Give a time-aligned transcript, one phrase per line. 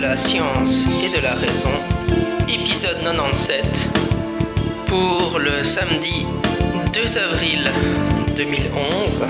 [0.00, 1.70] la science et de la raison,
[2.48, 3.90] épisode 97,
[4.86, 6.24] pour le samedi
[6.92, 7.68] 2 avril
[8.36, 9.26] 2011,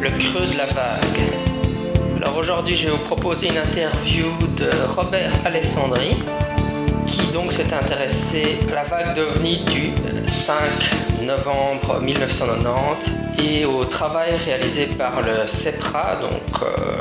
[0.00, 1.22] le creux de la vague.
[2.16, 6.16] Alors aujourd'hui, je vais vous proposer une interview de Robert Alessandri,
[7.06, 9.90] qui donc s'est intéressé à la vague d'OVNI du
[10.26, 10.56] 5
[11.22, 13.10] novembre 1990
[13.44, 16.96] et au travail réalisé par le CEPRA, donc euh,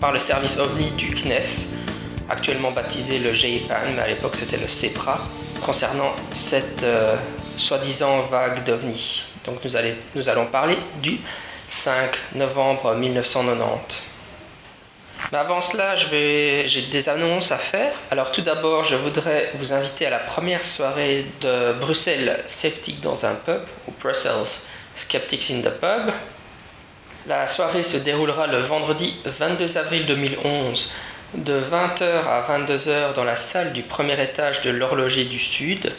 [0.00, 1.68] par le service OVNI du CNES,
[2.28, 5.20] actuellement baptisé le GIPAN, mais à l'époque c'était le CEPRA,
[5.64, 7.16] concernant cette euh,
[7.56, 9.24] soi-disant vague d'OVNI.
[9.44, 9.58] Donc
[10.14, 11.18] nous, allons parler du
[11.66, 14.02] 5 novembre 1990.
[15.32, 17.92] Mais avant cela, j'ai des annonces à faire.
[18.10, 23.24] Alors tout d'abord, je voudrais vous inviter à la première soirée de Bruxelles Sceptique dans
[23.24, 24.60] un pub, ou Brussels
[24.94, 26.12] Skeptics in the Pub.
[27.26, 30.90] La soirée se déroulera le vendredi 22 avril 2011
[31.34, 35.92] de 20h à 22h dans la salle du premier étage de l'horloger du Sud.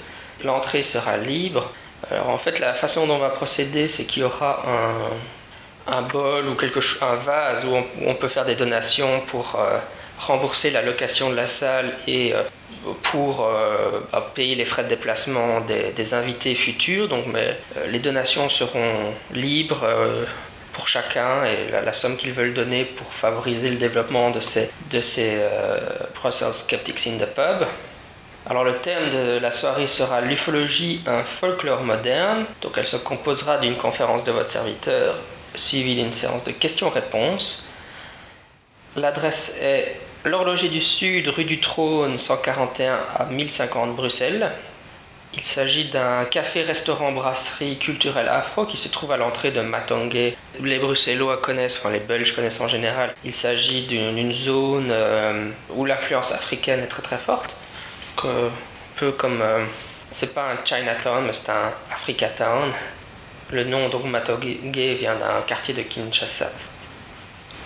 [0.43, 1.71] L'entrée sera libre.
[2.11, 6.01] Alors en fait, la façon dont on va procéder, c'est qu'il y aura un, un
[6.01, 7.75] bol ou quelque un vase où
[8.05, 9.79] on, peut faire des donations pour euh,
[10.19, 12.43] rembourser la location de la salle et euh,
[13.03, 17.07] pour euh, bah, payer les frais de déplacement des, invités futurs.
[17.07, 17.57] Donc, mais,
[17.89, 19.85] les donations seront libres
[20.73, 25.01] pour chacun et la, somme qu'ils veulent donner pour favoriser le développement de ces, de
[25.01, 25.39] ces
[26.15, 27.67] Brussels Skeptics in the Pub.
[28.45, 32.45] Alors le thème de la soirée sera l'ufologie, un folklore moderne.
[32.61, 35.15] Donc elle se composera d'une conférence de votre serviteur
[35.55, 37.63] suivi d'une séance de questions-réponses.
[38.97, 44.51] L'adresse est l'Horloger du Sud, rue du Trône, 141 à 1050 Bruxelles.
[45.35, 50.37] Il s'agit d'un café-restaurant-brasserie culturelle afro qui se trouve à l'entrée de Matangé.
[50.61, 53.15] Les Bruxellois connaissent, enfin les Belges connaissent en général.
[53.25, 57.55] Il s'agit d'une zone euh, où l'influence africaine est très très forte.
[58.23, 58.51] un
[58.95, 59.41] peu comme.
[59.41, 59.65] Euh,
[60.11, 62.71] c'est pas un Chinatown, mais c'est un Africatown.
[63.51, 64.59] Le nom d'Ogmatogé
[64.95, 66.51] vient d'un quartier de Kinshasa.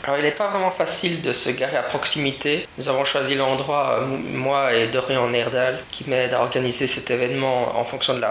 [0.03, 2.68] Alors il n'est pas vraiment facile de se garer à proximité.
[2.78, 7.78] Nous avons choisi l'endroit, euh, moi et Dorian Nerdal, qui m'aide à organiser cet événement
[7.78, 8.22] en fonction de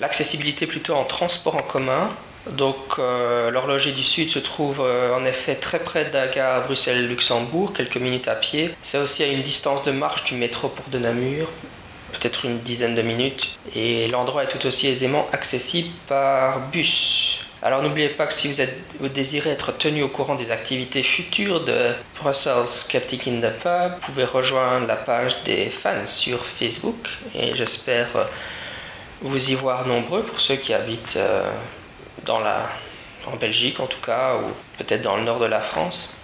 [0.00, 2.08] l'accessibilité plutôt en transport en commun.
[2.50, 7.96] Donc euh, l'horloger du Sud se trouve euh, en effet très près d'Aga, Bruxelles-Luxembourg, quelques
[7.96, 8.70] minutes à pied.
[8.82, 11.48] C'est aussi à une distance de marche du métro pour de Namur
[12.14, 17.43] peut-être une dizaine de minutes, et l'endroit est tout aussi aisément accessible par bus.
[17.64, 18.52] Alors n'oubliez pas que si
[19.00, 23.92] vous, désirez être tenu au courant des activités futures de Brussels Skeptic in the Pub,
[23.92, 28.24] vous pouvez rejoindre la page des fans sur Facebook et j'espère euh,
[29.22, 31.50] vous y voir nombreux pour ceux qui habitent euh,
[32.28, 36.14] en Belgique en tout cas ou peut-être dans le nord de la France.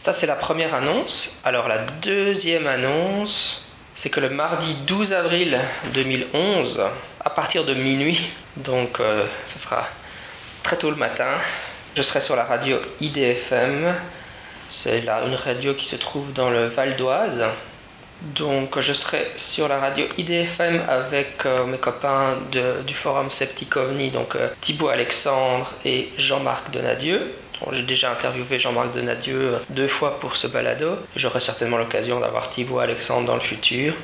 [0.00, 1.38] Ça c'est la première annonce.
[1.44, 3.64] Alors la deuxième annonce,
[3.94, 5.60] c'est que le mardi 12 avril
[5.94, 6.82] 2011,
[7.24, 9.24] à partir de minuit, donc euh,
[9.54, 9.86] ce sera
[10.62, 11.34] très tôt le matin,
[11.96, 13.94] je serai sur la radio IDFM.
[14.70, 17.44] C'est une radio qui se trouve dans le Val d'Oise.
[18.22, 22.36] Donc je serai sur la radio IDFM avec euh, mes copains
[22.86, 27.32] du forum Septicovni, donc euh, Thibaut Alexandre et Jean-Marc Donadieu.
[27.72, 30.96] J'ai déjà interviewé Jean-Marc Donadieu euh, deux fois pour ce balado.
[31.16, 33.94] J'aurai certainement l'occasion d'avoir Thibaut Alexandre dans le futur.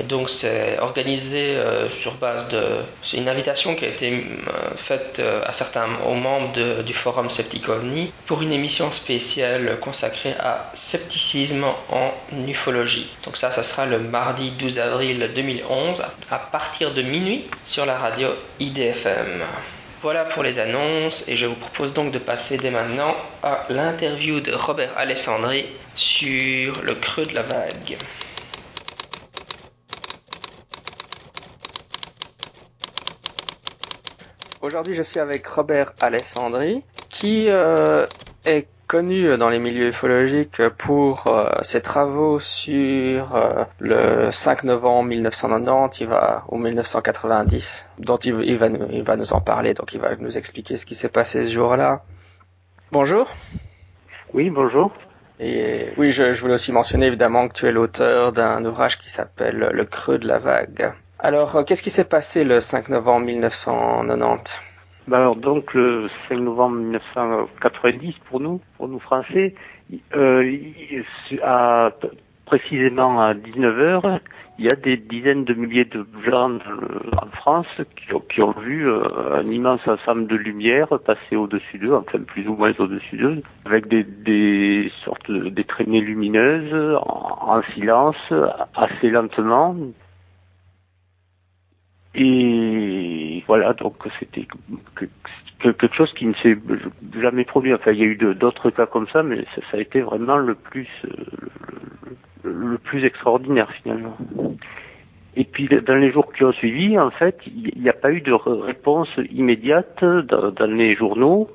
[0.00, 2.62] Et donc c'est organisé euh, sur base de...
[3.02, 8.12] C'est une invitation qui a été euh, faite à certains aux membres du forum Scepticovni
[8.26, 12.12] pour une émission spéciale consacrée à scepticisme en
[12.48, 13.10] ufologie.
[13.24, 17.98] Donc ça, ça sera le mardi 12 avril 2011 à partir de minuit sur la
[17.98, 18.28] radio
[18.58, 19.42] IDFM.
[20.02, 24.40] Voilà pour les annonces et je vous propose donc de passer dès maintenant à l'interview
[24.40, 27.98] de Robert Alessandri sur le creux de la vague.
[34.62, 38.06] Aujourd'hui, je suis avec Robert Alessandri qui euh,
[38.44, 45.08] est connu dans les milieux ufologiques pour euh, ses travaux sur euh, le 5 novembre
[45.08, 49.94] 1990 il va, ou 1990, dont il, va nous, il va nous en parler, donc
[49.94, 52.04] il va nous expliquer ce qui s'est passé ce jour-là.
[52.92, 53.30] Bonjour.
[54.34, 54.92] Oui, bonjour.
[55.38, 59.08] Et oui, je, je voulais aussi mentionner évidemment que tu es l'auteur d'un ouvrage qui
[59.10, 60.92] s'appelle Le creux de la vague.
[61.22, 64.60] Alors, euh, qu'est-ce qui s'est passé le 5 novembre 1990
[65.08, 69.54] bah alors donc le 5 novembre 1990 pour nous, pour nous français,
[70.14, 70.58] euh,
[71.42, 71.90] à
[72.44, 74.20] précisément à 19h,
[74.58, 78.52] il y a des dizaines de milliers de gens en France qui ont, qui ont
[78.52, 83.16] vu euh, un immense ensemble de lumière passer au-dessus d'eux, enfin plus ou moins au-dessus
[83.16, 88.32] d'eux, avec des, des sortes de, des traînées lumineuses en, en silence,
[88.74, 89.74] assez lentement.
[92.14, 94.46] Et voilà, donc c'était
[94.96, 95.06] que-
[95.60, 96.58] que- quelque chose qui ne s'est
[97.20, 97.72] jamais produit.
[97.74, 100.54] Enfin, il y a eu d'autres cas comme ça, mais ça, a été vraiment le
[100.54, 101.24] plus, euh,
[102.44, 104.16] le, plus extraordinaire finalement.
[105.36, 108.20] Et puis dans les jours qui ont suivi, en fait, il n'y a pas eu
[108.20, 111.48] de réponse immédiate dans, dans les journaux,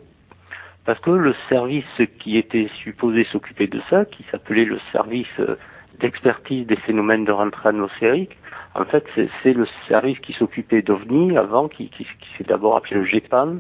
[0.86, 1.84] parce que le service
[2.20, 5.56] qui était supposé s'occuper de ça, qui s'appelait le service euh,
[6.00, 8.38] d'expertise des phénomènes de rentrée atmosphérique,
[8.76, 9.06] en fait,
[9.42, 13.60] c'est le service qui s'occupait d'OVNI avant, qui, qui, qui s'est d'abord appelé le GEPAN,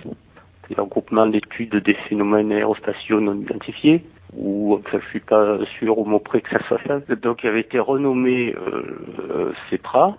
[0.68, 4.04] c'est le groupement d'études des phénomènes aérospatiaux non identifiés,
[4.36, 7.00] ou enfin, je suis pas sûr au mot près que ça soit ça.
[7.16, 8.84] Donc, il avait été renommé euh,
[9.30, 10.18] euh, CEPRA,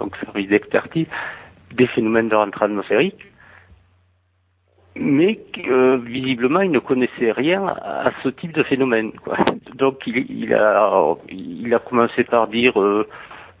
[0.00, 1.06] donc service d'expertise
[1.72, 3.31] des phénomènes de rentrée atmosphérique,
[4.96, 9.12] mais euh, visiblement il ne connaissait rien à ce type de phénomène.
[9.12, 9.38] Quoi.
[9.74, 13.06] Donc il, il a il a commencé par dire euh,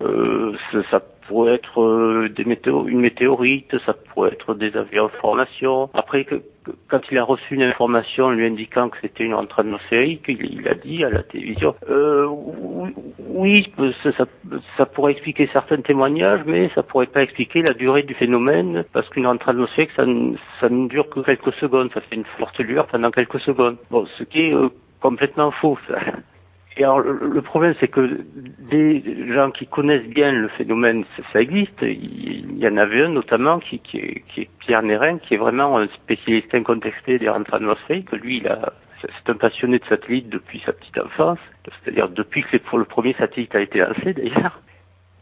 [0.02, 0.54] euh,
[0.90, 5.90] ça, pourrait être euh, des météo, une météorite, ça pourrait être des avions en formation.
[5.94, 9.62] Après, que, que- quand il a reçu une information lui indiquant que c'était une rentrée
[9.62, 12.26] atmosphérique, il, il a dit à la télévision euh,
[13.28, 13.72] oui,
[14.02, 14.24] ça, ça,
[14.76, 19.08] ça pourrait expliquer certains témoignages, mais ça pourrait pas expliquer la durée du phénomène, parce
[19.08, 20.04] qu'une rentrée atmosphérique, ça,
[20.60, 23.76] ça ne dure que quelques secondes, ça fait une forte lueur pendant quelques secondes.
[23.90, 24.68] Bon, ce qui est euh,
[25.00, 25.98] complètement faux, ça.
[26.76, 28.24] Et alors, le problème, c'est que
[28.70, 29.02] des
[29.32, 31.82] gens qui connaissent bien le phénomène, ça, existe.
[31.82, 35.38] Il, y en avait un notamment qui, qui, est, qui est Pierre Nérin, qui est
[35.38, 38.10] vraiment un spécialiste incontesté des rentrées atmosphériques.
[38.12, 38.72] Lui, il a,
[39.02, 43.54] c'est un passionné de satellites depuis sa petite enfance, c'est-à-dire depuis que le premier satellite
[43.54, 44.60] a été lancé d'ailleurs.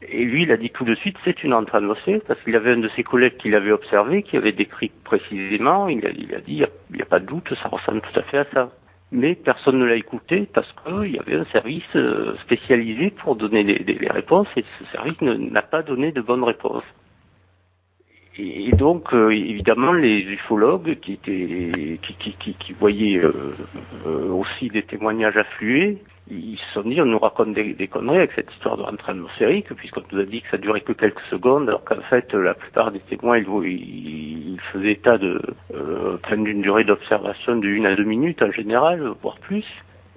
[0.02, 2.72] Et lui, il a dit tout de suite, c'est une rentrée atmosphérique, parce qu'il avait
[2.72, 6.40] un de ses collègues qui l'avait observé, qui avait décrit précisément, il a, il a
[6.40, 8.70] dit, il n'y a, a pas de doute, ça ressemble tout à fait à ça
[9.12, 13.62] mais personne ne l'a écouté parce qu'il y avait un service euh, spécialisé pour donner
[13.62, 16.84] les, réponses et ce service n'a pas donné de bonnes réponses.
[18.38, 23.54] Et, donc, euh, évidemment, les ufologues qui étaient, qui, qui, qui, voyaient euh,
[24.06, 25.98] aussi des témoignages affluer,
[26.30, 29.72] ils se sont dit, on nous raconte des, conneries avec cette histoire de rentrée atmosphérique,
[29.74, 32.92] puisqu'on nous a dit que ça durait que quelques secondes, alors qu'en fait, la plupart
[32.92, 35.40] des témoins, ils, ils, faisaient état de,
[35.74, 39.64] euh, d'une durée d'observation de une à deux minutes en général, voire plus.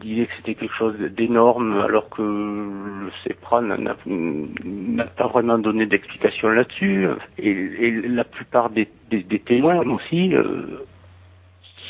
[0.04, 5.86] Ils disaient que c'était quelque chose d'énorme, alors que le CEPRA n'a pas vraiment donné
[5.86, 7.07] d'explication là-dessus.
[7.38, 10.86] Et, et la plupart des, des, des témoins aussi euh,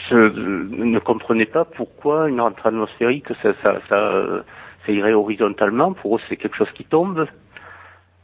[0.09, 4.43] se, ne comprenaient pas pourquoi une rentrée atmosphérique, ça, ça, ça,
[4.85, 5.93] ça irait horizontalement.
[5.93, 7.27] Pour eux, c'est quelque chose qui tombe.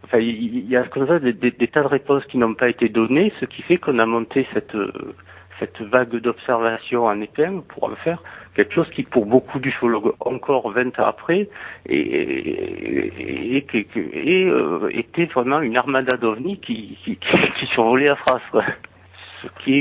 [0.03, 1.33] Enfin, il y a comme ça des,
[1.67, 4.75] tas de réponses qui n'ont pas été données, ce qui fait qu'on a monté cette,
[5.59, 8.23] cette vague d'observation en épingle pour en faire
[8.55, 11.49] quelque chose qui, pour beaucoup d'ufologues, encore 20 ans après,
[11.85, 18.07] et, et, et, et- euh, était vraiment une armada d'ovnis qui, qui, qui, qui survolait
[18.07, 18.41] la France.
[18.51, 18.63] Quoi
[19.41, 19.73] ce qui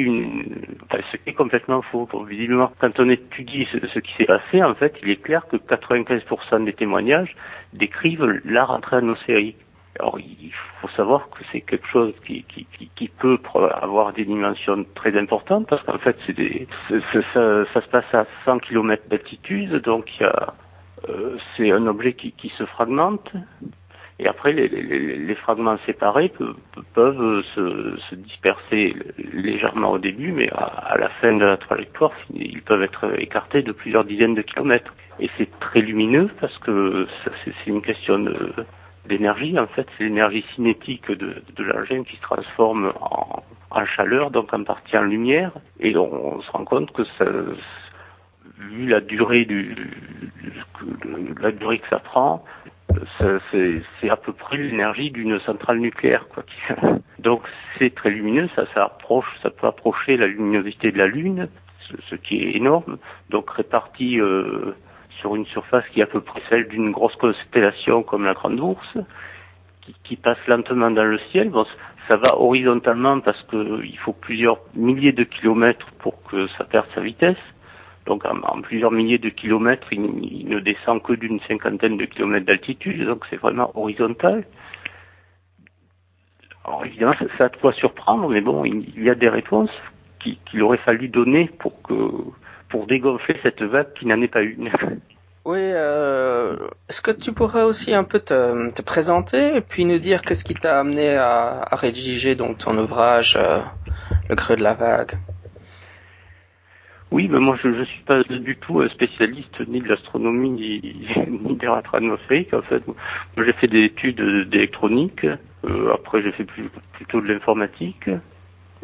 [1.27, 2.09] est complètement faux.
[2.27, 6.65] Visiblement, quand on étudie ce, qui s'est passé, en fait, il est clair que 95%
[6.65, 7.35] des témoignages
[7.73, 9.57] décrivent la rentrée atmosphérique.
[10.01, 12.45] Alors, il faut savoir que c'est quelque chose qui,
[13.19, 13.39] peut
[13.83, 19.83] avoir des dimensions très importantes parce qu'en fait, ça, se passe à 100 km d'altitude,
[19.83, 23.33] donc euh, c'est un objet qui se fragmente.
[24.21, 28.97] Et après, les, fragments séparés pe- pe- peuvent se, se disperser
[29.33, 33.71] légèrement au début, mais à, la fin de la trajectoire, ils peuvent être écartés de
[33.71, 34.93] plusieurs dizaines de kilomètres.
[35.21, 37.07] Et c'est très lumineux parce que
[37.45, 38.25] c'est une question
[39.07, 39.57] d'énergie.
[39.59, 44.97] En fait, c'est l'énergie cinétique de, de qui se transforme en, chaleur, donc en partie
[44.99, 45.53] en lumière.
[45.79, 47.25] Et on, se rend compte que ça,
[48.59, 49.77] vu la durée du,
[51.41, 52.45] la durée que ça prend,
[53.51, 56.27] c'est à peu près l'énergie d'une centrale nucléaire.
[56.29, 56.45] Quoi.
[57.19, 57.43] Donc
[57.79, 61.49] c'est très lumineux, ça, ça approche, ça peut approcher la luminosité de la Lune,
[62.09, 62.99] ce, qui est énorme.
[63.31, 64.75] Donc réparti euh,
[65.21, 68.61] sur une surface qui est à peu près celle d'une grosse constellation comme la Grande
[68.61, 68.99] Ourse,
[69.83, 71.51] qui, qui passe lentement dans le ciel.
[71.51, 71.67] Bon,
[72.09, 76.87] ça va horizontalement parce que il faut plusieurs milliers de kilomètres pour que ça perde
[76.95, 77.37] sa vitesse.
[78.09, 83.05] Donc en, plusieurs milliers de kilomètres, il, ne descend que d'une cinquantaine de kilomètres d'altitude,
[83.07, 84.45] donc c'est vraiment horizontal.
[86.65, 89.71] Alors évidemment, ça, ça a de quoi surprendre, mais bon, il, y a des réponses
[90.21, 91.95] qui- qu'il aurait fallu donner pour que
[92.71, 94.71] pour dégonfler cette vague qui n'en est pas une.
[95.45, 96.57] Oui, euh,
[96.91, 100.45] est-ce que tu pourrais aussi un peu te, te présenter et puis nous dire qu'est-ce
[100.45, 103.61] qui t'a amené à, à, rédiger donc ton ouvrage euh,
[104.29, 105.13] Le creux de la vague?
[107.11, 111.07] Oui, mais moi je ne suis pas du tout un spécialiste ni de l'astronomie ni,
[111.27, 112.53] ni des rentrées atmosphériques.
[112.53, 115.25] En fait, moi j'ai fait des études d'électronique.
[115.65, 118.11] Euh, après j'ai fait plus, plutôt de l'informatique.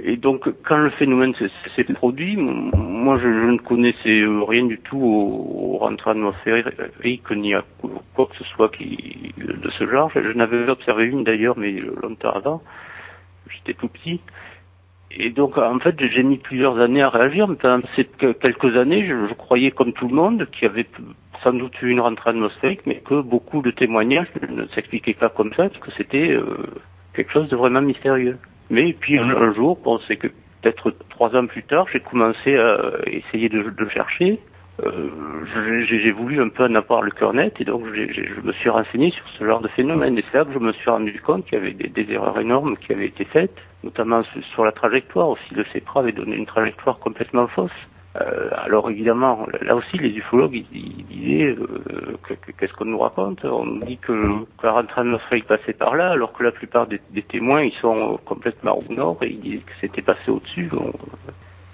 [0.03, 1.35] Et donc, quand le phénomène
[1.77, 7.55] s'est produit, moi, je, je, ne connaissais rien du tout aux, aux rentrées atmosphériques ni
[7.55, 7.65] à
[8.15, 10.11] quoi que ce soit qui, de ce genre.
[10.13, 12.63] Je n'avais observé une d'ailleurs, mais longtemps avant.
[13.49, 14.21] J'étais tout petit.
[15.17, 19.07] Et donc, en fait, j'ai mis plusieurs années à réagir, mais pendant ces quelques années,
[19.07, 20.87] je, croyais, comme tout le monde, qu'il y avait
[21.43, 25.53] sans doute eu une rentrée atmosphérique, mais que beaucoup de témoignages ne s'expliquaient pas comme
[25.55, 26.67] ça, parce que c'était euh,
[27.15, 28.39] quelque chose de vraiment mystérieux.
[28.71, 30.29] Mais puis un, un jour, bon, c'est que
[30.63, 34.41] peut-être trois ans plus tard, j'ai commencé à essayer de, de chercher.
[34.83, 35.11] Euh,
[35.89, 39.13] j'ai voulu un peu en avoir le cœur net et donc je me suis renseigné
[39.13, 40.19] sur ce genre de phénomène.
[40.19, 42.41] Et c'est là que je me suis rendu compte qu'il y avait des, des, erreurs
[42.41, 45.55] énormes qui avaient été faites, notamment sur la trajectoire aussi.
[45.55, 47.71] Le CEPRA avait donné une trajectoire complètement fausse.
[48.21, 52.17] Euh, alors évidemment, là aussi, les ufologues, ils, ils disaient euh,
[52.59, 53.45] qu'est-ce qu'on nous raconte?
[53.45, 57.01] On nous dit que, la rentrée atmosphérique passait par là, alors que la plupart des,
[57.23, 60.71] témoins, ils sont complètement au nord et ils disaient que c'était passé au-dessus.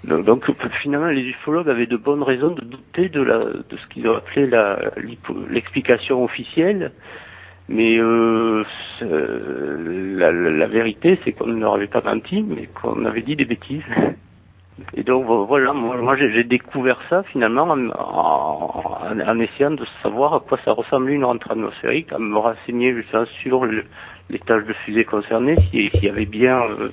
[0.03, 0.45] Donc,
[0.81, 4.15] finalement, les ufologues avaient de bonnes raisons de douter de, la, de ce qu'ils ont
[4.15, 4.49] appelé
[5.49, 6.91] l'explication officielle.
[7.69, 8.63] Mais euh,
[9.01, 13.45] la, la, vérité, c'est qu'on ne leur avait pas menti, mais qu'on avait dit des
[13.45, 13.83] bêtises.
[14.95, 20.39] Et donc voilà, moi, j'ai découvert ça finalement en, en, en, essayant de savoir à
[20.39, 23.85] quoi ça ressemblait une rentrée atmosphérique, à me renseigner justement sur le,
[24.29, 26.89] les tâches de fusée concernées, s'il y avait bien, euh,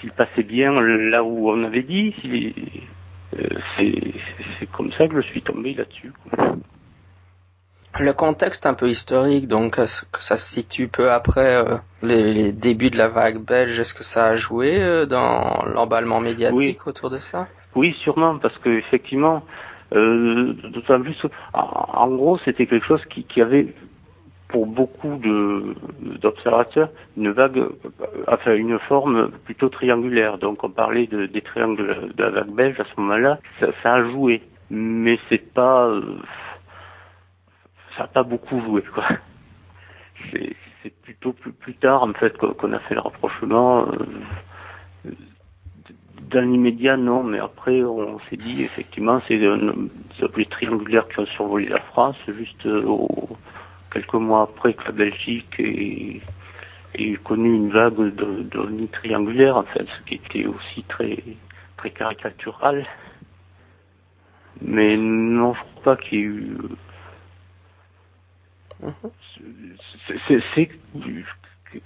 [0.00, 2.14] s'il passait bien là où on avait dit,
[3.38, 3.40] euh,
[4.60, 6.12] c'est comme ça que je suis tombé là-dessus
[7.98, 12.52] le contexte un peu historique, donc que ça se situe peu après euh, les, les,
[12.52, 16.78] débuts de la vague belge, est-ce que ça a joué euh, dans l'emballement médiatique oui.
[16.86, 19.42] autour de ça Oui, sûrement, parce que effectivement,
[19.94, 21.16] euh, d'autant plus,
[21.54, 23.74] en, en gros, c'était quelque chose qui, qui, avait
[24.48, 25.20] pour beaucoup
[26.22, 27.62] d'observateurs une vague,
[28.26, 30.38] enfin une forme plutôt triangulaire.
[30.38, 33.94] Donc on parlait de, des triangles de la vague belge à ce moment-là, ça, ça,
[33.94, 35.90] a joué, mais c'est pas
[37.98, 39.04] ça n'a pas beaucoup joué, quoi.
[40.82, 43.88] C'est plutôt plus, plus, tard, en fait, qu'on a fait le rapprochement.
[43.88, 45.10] Euh,
[46.30, 49.60] dans l'immédiat, non, mais après, on s'est dit, effectivement, c'est des
[50.22, 53.28] objets triangulaires qui ont survolé la France, juste euh, au,
[53.92, 56.20] quelques mois après que la Belgique ait,
[56.94, 61.22] ait connu une vague de, de triangulaire, en fait, ce qui était aussi très,
[61.76, 62.86] très caricatural.
[64.60, 66.56] Mais non, je crois pas qu'il y ait eu
[70.26, 70.70] c'est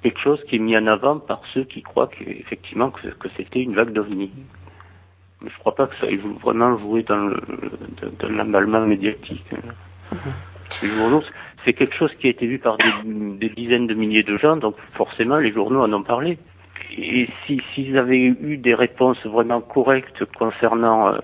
[0.02, 3.61] quelque chose qui est mis en avant par ceux qui croient qu'effectivement que, que c'était
[3.61, 4.30] une vague d'ovnis.
[5.40, 7.30] Mais je crois pas que ça ait vraiment joué dans
[8.28, 9.44] l'emballement médiatique.
[10.82, 11.23] Les journaux,
[11.64, 14.76] c'est quelque chose qui a été vu par des, dizaines de milliers de gens, donc
[14.95, 16.38] forcément les journaux en ont parlé.
[16.97, 21.19] Et s'ils si, avaient eu des réponses vraiment correctes concernant euh,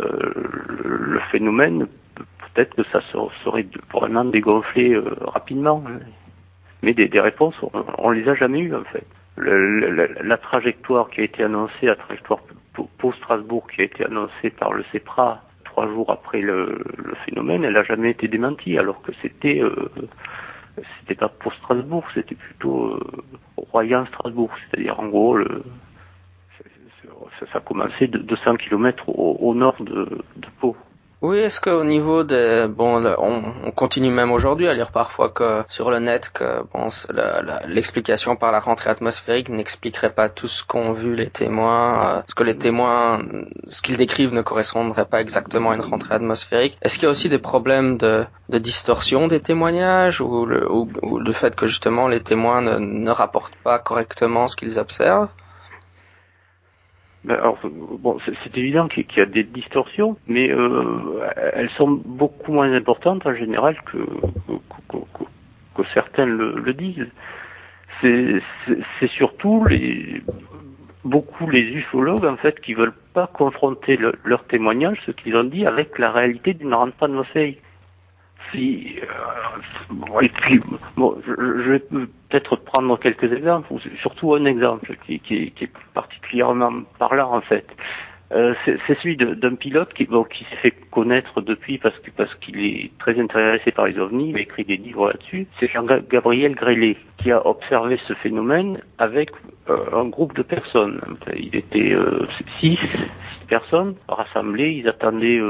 [0.79, 3.01] le, phénomène, peut-être que ça
[3.45, 5.83] serait vraiment dégonflé euh, rapidement.
[6.83, 7.57] Mais des, réponses,
[7.99, 9.05] on, les a jamais eues en fait.
[9.37, 12.41] Le, la trajectoire qui a été annoncée, la trajectoire
[12.99, 15.43] pour Strasbourg qui a été annoncée par le CEPRA
[15.79, 16.85] trois jours après le,
[17.25, 19.89] phénomène, elle n'a jamais été démentie, alors que c'était euh,
[20.99, 23.01] c'était pas pour Strasbourg, c'était plutôt euh,
[23.57, 25.63] Royan Strasbourg, c'est-à-dire en gros le,
[27.39, 30.05] ça, ça commençait de 200 km au, au nord de,
[30.37, 30.77] de Pau.
[31.21, 35.65] Oui, est-ce qu'au niveau de bon, on, on continue même aujourd'hui à lire parfois que
[35.69, 36.91] sur le net que bon,
[37.67, 42.37] l'explication par la rentrée atmosphérique n'expliquerait pas tout ce qu'ont vu les témoins, euh, ce
[42.37, 43.21] que les témoins,
[43.67, 46.79] ce qu'ils décrivent ne correspondrait pas exactement à une rentrée atmosphérique.
[46.83, 51.33] Est-ce qu'il y a aussi des problèmes de, distorsion des témoignages ou le, ou, le
[51.33, 55.31] fait que justement les témoins ne rapportent pas correctement ce qu'ils observent?
[57.29, 57.59] Alors,
[58.01, 61.21] bon, c'est évident qu'il y a des distorsions, mais euh,
[61.55, 63.99] elles sont beaucoup moins importantes en général que,
[65.95, 67.07] certains le, disent.
[68.01, 70.23] C'est surtout les
[71.05, 75.45] beaucoup les ufologues en fait qui veulent pas confronter le, leur témoignage, ce qu'ils ont
[75.45, 77.61] dit, avec la réalité d'une rentrée atmosphérique
[78.53, 80.61] si euh, puis
[80.97, 85.65] bon, je, je vais peut-être prendre quelques exemples, ou surtout un exemple qui, qui, qui,
[85.65, 87.67] est particulièrement parlant en fait.
[88.31, 92.35] Euh, c'est celui d'un pilote qui, bon, qui s'est fait connaître depuis parce que parce
[92.37, 95.47] qu'il est très intéressé par les ovnis, il a écrit des livres là-dessus.
[95.59, 99.31] C'est Jean-Gabriel Grélé qui a observé ce phénomène avec
[99.71, 101.01] euh, un groupe de personnes.
[101.39, 102.27] Il était euh,
[102.61, 105.41] six, six personnes rassemblées, ils attendaient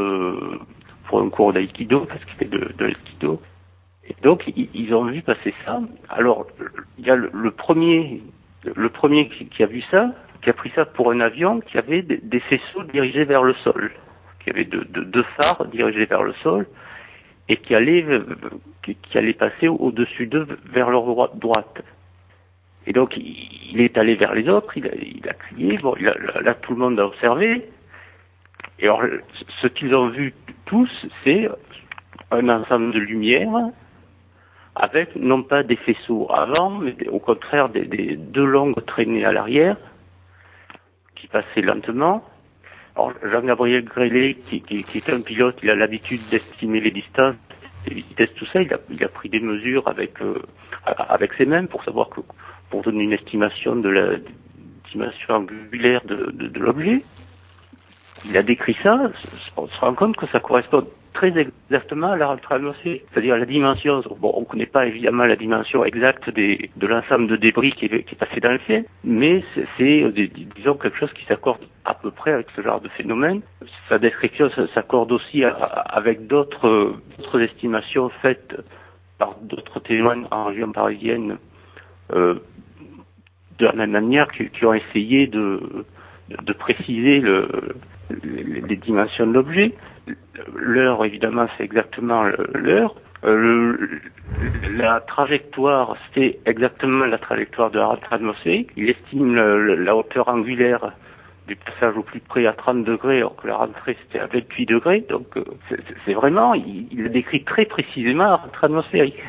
[1.08, 3.40] pour un cours d'aïkido parce qu'il fait de, l'aïkido.
[4.08, 5.80] Et donc ils ont vu passer ça.
[6.08, 6.46] Alors
[6.98, 8.22] il y a le, premier,
[8.64, 10.12] le premier qui a vu ça,
[10.42, 13.90] qui a pris ça pour un avion qui avait des, faisceaux dirigés vers le sol,
[14.40, 16.66] qui avait deux, phares dirigés vers le sol
[17.48, 18.04] et qui allaient,
[18.82, 21.82] qui, allait passer au-dessus d'eux vers leur droite.
[22.86, 26.54] Et donc il, est allé vers les autres, il a, il a crié, bon, là
[26.54, 27.68] tout le monde a observé.
[28.78, 29.02] Et alors
[29.60, 30.32] ce qu'ils ont vu
[30.68, 30.90] tous,
[31.24, 31.48] c'est
[32.30, 33.70] un ensemble de lumières
[34.76, 39.76] avec non pas des faisceaux avant, mais au contraire des, deux longues traînées à l'arrière
[41.16, 42.22] qui passait lentement.
[42.94, 44.62] Alors, Jean-Gabriel Grélé, qui,
[44.94, 47.36] est un pilote, il a l'habitude d'estimer les distances,
[47.88, 48.60] les vitesses, tout ça.
[48.62, 50.42] Il a, pris des mesures avec, euh,
[50.84, 52.20] avec ses mains pour savoir que,
[52.70, 54.18] pour donner une estimation de la
[55.28, 57.02] angulaire de l'objet.
[58.24, 58.98] Il a décrit ça,
[59.56, 60.84] on se rend compte que ça correspond
[61.18, 64.02] très exactement à la rentrée atmosphérique, c'est-à-dire la dimension.
[64.20, 68.14] Bon, on ne connaît pas évidemment la dimension exacte de l'ensemble de débris qui est,
[68.14, 69.42] passé dans le ciel, mais
[69.76, 70.04] c'est,
[70.56, 73.40] disons, quelque chose qui s'accorde à peu près avec ce genre de phénomène.
[73.88, 76.94] Sa description s'accorde aussi avec d'autres,
[77.40, 78.54] estimations faites
[79.18, 81.38] par d'autres témoins en région parisienne
[82.12, 82.34] euh,
[83.58, 85.84] de la même manière qui, qui ont essayé de,
[86.28, 87.74] de préciser le,
[88.22, 89.74] les, dimensions de l'objet.
[90.54, 92.24] L'heure, évidemment, c'est exactement
[92.54, 92.94] l'heure.
[93.24, 94.00] Euh,
[94.76, 98.70] la trajectoire, c'est exactement la trajectoire de la rentrée atmosphérique.
[98.76, 100.92] Il estime la hauteur angulaire
[101.48, 104.66] du passage au plus près à 30 degrés, alors que la rentrée c'était à 28
[104.66, 105.04] degrés.
[105.08, 105.44] Donc euh,
[106.04, 109.22] c'est vraiment, il, il, décrit très précisément la rentrée atmosphérique.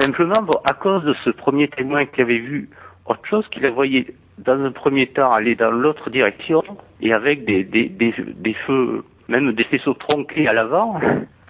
[0.00, 0.34] Simplement,
[0.68, 2.68] à cause de ce premier témoin qui avait vu
[3.06, 6.62] autre chose, qu'il a voyé dans un premier temps aller dans l'autre direction
[7.00, 11.00] et avec des, des, des, feux, même des faisceaux tronqués à l'avant,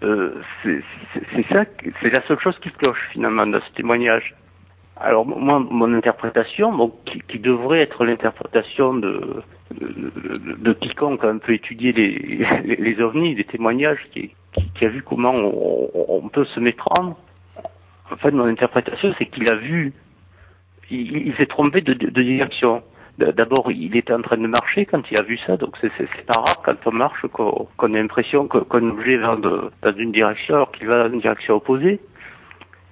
[0.02, 1.64] euh, c'est ça,
[2.00, 4.34] c'est la seule chose qui cloche finalement dans ce témoignage.
[5.00, 6.92] Alors moi, mon interprétation, bon,
[7.28, 9.42] qui, devrait être l'interprétation de,
[9.80, 12.46] de, de, quiconque a un peu étudié les,
[12.78, 14.32] les, ovnis, les témoignages, qui,
[14.74, 17.16] qui, a vu comment on peut se méprendre.
[18.10, 19.92] En fait, mon interprétation, c'est qu'il a vu
[20.92, 22.82] il, s'est trompé de, direction.
[23.18, 25.90] D'abord, il était en train de marcher quand il a vu ça, donc c'est
[26.26, 30.72] pas rare quand on marche qu'on ait l'impression qu'un objet va dans une direction alors
[30.72, 32.00] qu'il va dans une direction opposée.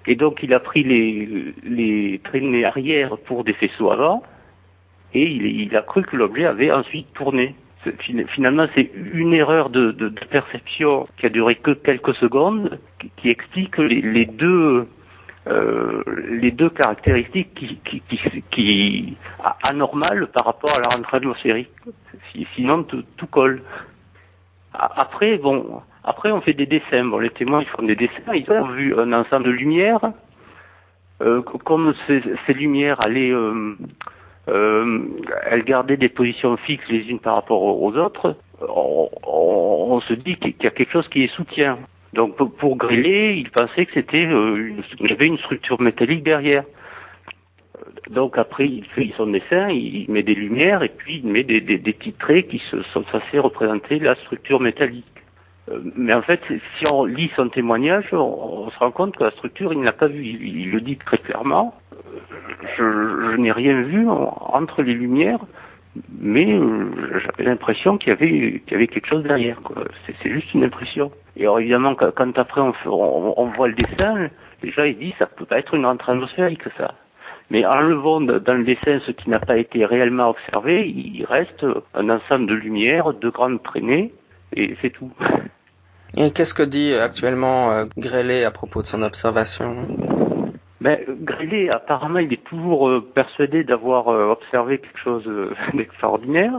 [0.06, 4.22] Et donc, il a pris les, les traînées arrière pour des faisceaux avant,
[5.12, 7.54] et il, a cru que l'objet avait ensuite tourné.
[8.34, 9.92] Finalement, c'est une erreur de,
[10.30, 12.78] perception qui a duré que quelques secondes
[13.16, 14.86] qui, explique les deux
[15.46, 18.02] euh, les deux caractéristiques qui, qui,
[18.50, 19.16] qui,
[19.68, 21.70] anormales par rapport à la rentrée atmosphérique.
[22.54, 23.62] Sinon, tout, colle.
[24.74, 27.04] Après, bon, après on fait des dessins.
[27.04, 28.34] Bon, les témoins ils font des dessins.
[28.34, 30.12] Ils ont vu un ensemble de lumières.
[31.22, 33.76] Euh, comme ces, lumières allaient, euh,
[34.48, 35.00] euh,
[35.46, 38.36] elles gardaient des positions fixes les unes par rapport aux autres.
[38.60, 41.78] On, on, on se dit qu'il y a quelque chose qui les soutient.
[42.12, 46.24] Donc pour, pour griller, il pensait que c'était euh, il y avait une structure métallique
[46.24, 46.64] derrière.
[47.78, 51.44] Euh, donc après, il fait son dessin, il met des lumières et puis il met
[51.44, 55.06] des, petits traits qui se, sont censés représenter la structure métallique.
[55.70, 59.30] Euh, mais en fait, si on lit son témoignage, on, se rend compte que la
[59.30, 60.24] structure, il n'a pas vu.
[60.24, 61.74] Il, il, le dit très clairement.
[62.76, 65.40] Je, je n'ai rien vu entre les lumières
[66.20, 69.60] mais euh, j'avais l'impression qu'il y avait quelque chose derrière.
[70.06, 71.10] C'est juste une impression.
[71.36, 74.28] Et alors évidemment, quand, après on, voit le dessin,
[74.62, 76.94] déjà il dit ça peut pas être une rentrée atmosphérique ça.
[77.50, 81.66] Mais en levant dans le dessin ce qui n'a pas été réellement observé, il reste
[81.94, 84.12] un ensemble de lumières, de grandes traînées,
[84.54, 85.10] et c'est tout.
[86.16, 89.86] Et qu'est-ce que dit actuellement euh, Grélé à propos de son observation?
[90.80, 96.52] Mais Grélé, apparemment, il est toujours euh, persuadé d'avoir euh, observé quelque chose euh, d'extraordinaire.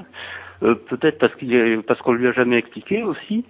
[0.62, 3.46] Peut-être parce qu'il est, parce qu'on lui a jamais expliqué aussi.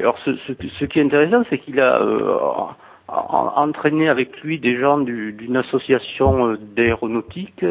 [0.00, 2.00] Alors, ce, ce, ce qui est intéressant, c'est qu'il a
[3.06, 7.66] entraîné avec lui des gens d'une association d'aéronautique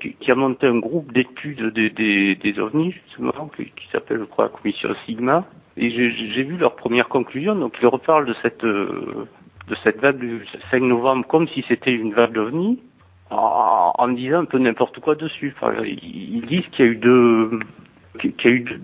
[0.00, 4.18] qui, qui, a monté un groupe d'études des, des, des, ovnis, justement, qui, qui s'appelle,
[4.18, 5.46] je crois, la commission Sigma.
[5.78, 7.54] Et j'ai vu leur première conclusion.
[7.54, 8.62] Donc, ils reparlent de cette
[9.68, 12.78] de cette vague du 5 novembre comme si c'était une vague d'OVNI,
[13.30, 15.54] en, disant un peu n'importe quoi dessus.
[15.84, 17.60] Ils disent qu'il y a eu deux,
[18.20, 18.80] qu'il y a eu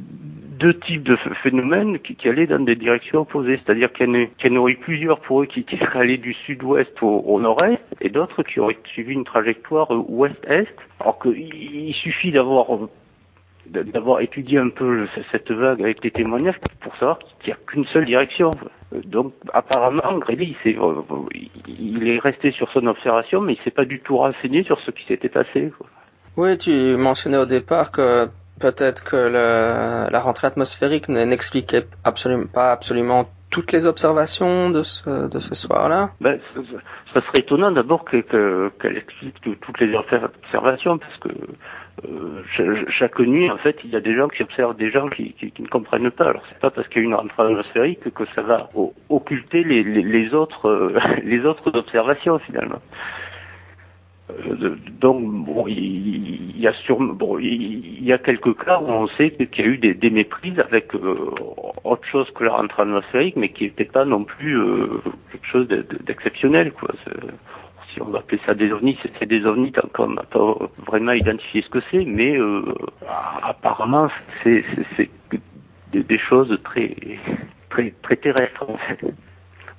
[0.59, 3.61] deux types de phénomènes qui, allaient dans des directions opposées.
[3.65, 7.81] C'est-à-dire qu'il y, en aurait plusieurs pour eux qui, seraient allés du sud-ouest au, nord-est
[8.01, 10.75] et d'autres qui auraient suivi une trajectoire ouest-est.
[11.01, 12.67] Alors qu'il suffit d'avoir
[13.71, 17.85] d'avoir étudié un peu cette vague avec les témoignages pour savoir qu'il n'y a qu'une
[17.87, 18.51] seule direction.
[18.93, 24.17] Donc apparemment, Grédy, il est resté sur son observation, mais il s'est pas du tout
[24.17, 25.73] renseigné sur ce qui s'était passé.
[26.37, 28.29] Oui, tu mentionnais au départ que
[28.61, 35.29] peut-être que le, la rentrée atmosphérique n'expliquait absolument pas absolument toutes les observations de ce,
[35.29, 36.39] de ce soir-là ben,
[37.15, 41.29] ça, serait étonnant d'abord qu'elle que, explique toutes les observations, parce que
[42.05, 45.35] euh, chaque nuit, en fait, il y a des gens qui observent des gens qui,
[45.59, 46.29] ne comprennent pas.
[46.29, 48.71] Alors c'est pas parce qu'il y a une rentrée atmosphérique que ça va
[49.09, 52.81] occulter les, les, autres euh, les autres observations finalement.
[54.31, 59.09] Euh, donc bon, il, y a sur, bon, il y a quelques cas où on
[59.09, 61.31] sait qu'il y a eu des, des méprises avec euh,
[61.85, 64.61] autre chose que la rentrée atmosphérique, mais qui n'était pas non plus
[65.33, 65.69] quelque chose
[66.07, 66.91] d'exceptionnel, quoi.
[68.01, 70.57] On va appeler ça des ovnis, c'est des ovnis tant qu'on n'a pas
[70.87, 72.39] vraiment identifié ce que c'est, mais
[73.43, 74.09] apparemment
[74.43, 74.65] c'est
[75.93, 76.95] des, choses très
[77.71, 78.67] très très terrestres.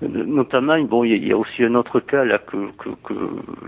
[0.01, 2.57] Notamment, bon, il y, a aussi un autre cas là que,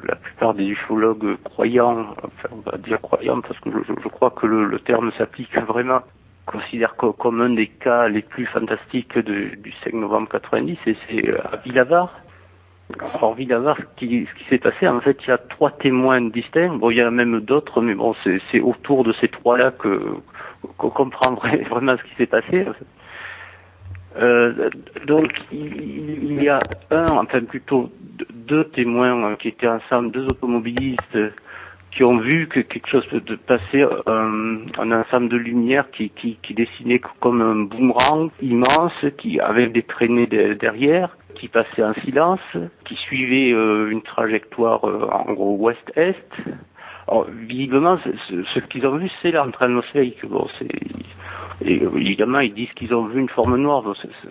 [0.07, 4.45] la plupart des ufologues croyants, enfin on va dire croyants parce que je, crois que
[4.45, 5.99] le, terme s'applique vraiment,
[6.45, 11.29] considère comme un des cas les plus fantastiques de, du 5 novembre 90, et c'est
[11.29, 12.13] euh, à Villavar.
[12.99, 16.75] Alors Villavar, ce qui, s'est passé, en fait, il y a trois témoins distincts.
[16.75, 18.13] Bon, il y en a même d'autres, mais bon,
[18.51, 20.17] c'est autour de ces trois-là que
[20.77, 22.65] qu'on comprendrait vraiment ce qui s'est passé.
[24.17, 24.69] Euh,
[25.07, 27.89] donc il, y a un, enfin plutôt
[28.29, 31.17] deux témoins hein, qui étaient ensemble, deux automobilistes
[31.91, 36.11] qui ont vu que quelque chose de passer euh, un ensemble de lumière qui,
[36.49, 42.39] dessinait comme un boomerang immense, qui avait des traînées derrière, qui passait en silence,
[42.85, 46.31] qui suivait euh, une trajectoire en gros ouest-est.
[47.07, 47.97] Alors, visiblement,
[48.53, 50.23] ce, qu'ils ont vu, c'est l'entrée atmosphérique.
[50.25, 53.83] Bon, euh, évidemment, ils disent qu'ils ont vu une forme noire.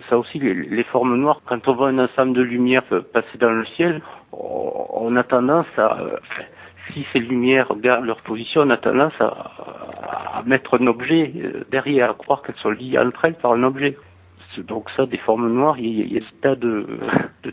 [0.09, 3.65] ça aussi, les, formes noires, quand on voit un ensemble de lumière passer dans le
[3.75, 5.97] ciel, on a tendance à,
[6.93, 12.11] si ces lumières gardent leur position, on a tendance à, mettre un objet euh, derrière,
[12.11, 13.95] à croire qu'elles sont liées entre elles par un objet.
[14.59, 16.85] Donc ça, des formes noires, il y a, des tas de,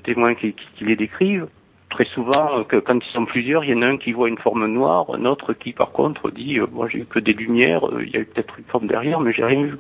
[0.05, 1.49] témoins qui les décrivent
[1.91, 4.39] très souvent, que quand ils sont plusieurs, il y en a un qui voit une
[4.39, 7.87] forme noire, un autre qui par contre dit euh, moi j'ai eu que des lumières,
[7.89, 9.79] euh, il y a eu peut-être une forme derrière, mais j'ai rien vu.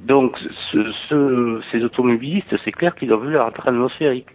[0.00, 0.38] Donc
[0.72, 4.28] ce, ces automobilistes, c'est clair qu'ils ont vu la atmosphérique.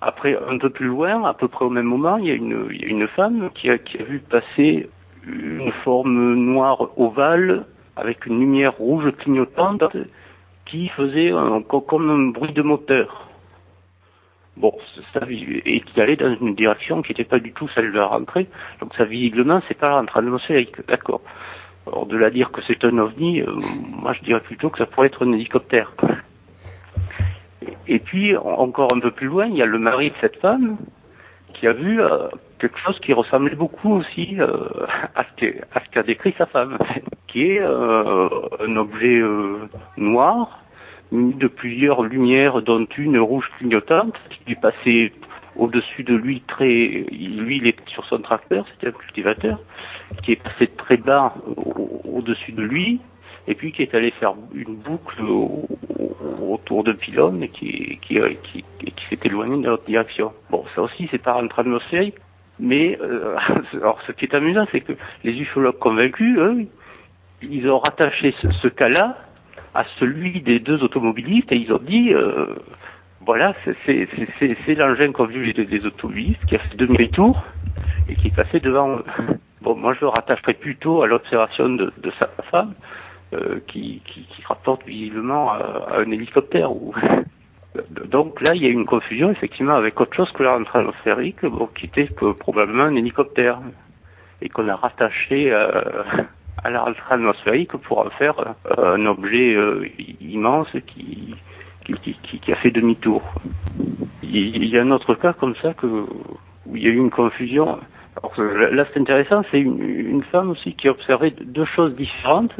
[0.00, 2.66] Après, un peu plus loin, à peu près au même moment, il y a une,
[2.70, 4.88] il femme qui a vu passer
[5.26, 7.64] une forme noire ovale
[7.96, 9.84] avec une lumière rouge clignotante
[10.74, 13.28] qui faisait un, comme un bruit de moteur.
[14.56, 14.72] Bon,
[15.12, 18.06] ça, et qui allait dans une direction qui n'était pas du tout celle de la
[18.06, 18.48] rentrée.
[18.80, 21.20] Donc ça, visiblement, c'est pas la rentrée atmosphérique, d'accord.
[21.86, 23.52] Alors de la dire que c'est un ovni, euh,
[24.02, 25.92] moi je dirais plutôt que ça pourrait être un hélicoptère.
[27.86, 30.76] Et, puis, encore un peu plus loin, il y a le mari de cette femme
[31.54, 36.34] qui a vu euh, quelque chose qui ressemblait beaucoup aussi euh, à ce qu'a décrit
[36.36, 36.78] sa femme,
[37.28, 39.22] qui est un objet
[39.96, 40.63] noir
[41.14, 45.12] de plusieurs lumières, dont une rouge clignotante, qui est passée
[45.56, 49.58] au-dessus de lui très, lui il est sur son tracteur, c'était un cultivateur,
[50.22, 51.34] qui est passé très bas
[52.04, 53.00] au-dessus de lui,
[53.46, 55.22] et puis qui est allé faire une boucle
[56.42, 58.18] autour de pylône et qui, qui,
[58.80, 60.32] qui, s'est éloigné dans l'autre direction.
[60.50, 62.16] Bon, ça aussi c'est pas un atmosphérique,
[62.58, 63.36] mais euh,
[63.74, 66.66] alors ce qui est amusant, c'est que les ufologues convaincus, eux,
[67.42, 69.16] ils ont rattaché ce cas-là
[69.74, 72.46] à celui des deux automobilistes et ils ont dit euh,
[73.26, 77.42] voilà c'est l'engin qu'ont vu les, les, automobilistes qui a fait demi-tour
[78.08, 78.98] et qui est passé devant
[79.62, 82.74] bon moi je le plutôt à l'observation de, de, sa femme
[83.32, 86.70] euh, qui, qui, qui, rapporte visiblement à, un hélicoptère
[88.10, 91.44] donc là il y a une confusion effectivement avec autre chose que la rentrée atmosphérique
[91.44, 92.08] bon, qui était
[92.38, 93.58] probablement un hélicoptère
[94.40, 95.82] et qu'on a rattaché euh,
[96.62, 99.88] à la rentrée atmosphérique pour en faire euh, un objet euh,
[100.20, 101.34] immense qui
[101.84, 103.22] qui, a fait demi-tour.
[104.22, 107.10] Il y a un autre cas comme ça que, où il y a eu une
[107.10, 107.78] confusion.
[108.16, 112.54] Alors, là, c'est intéressant, c'est une, femme aussi qui a observé deux choses différentes.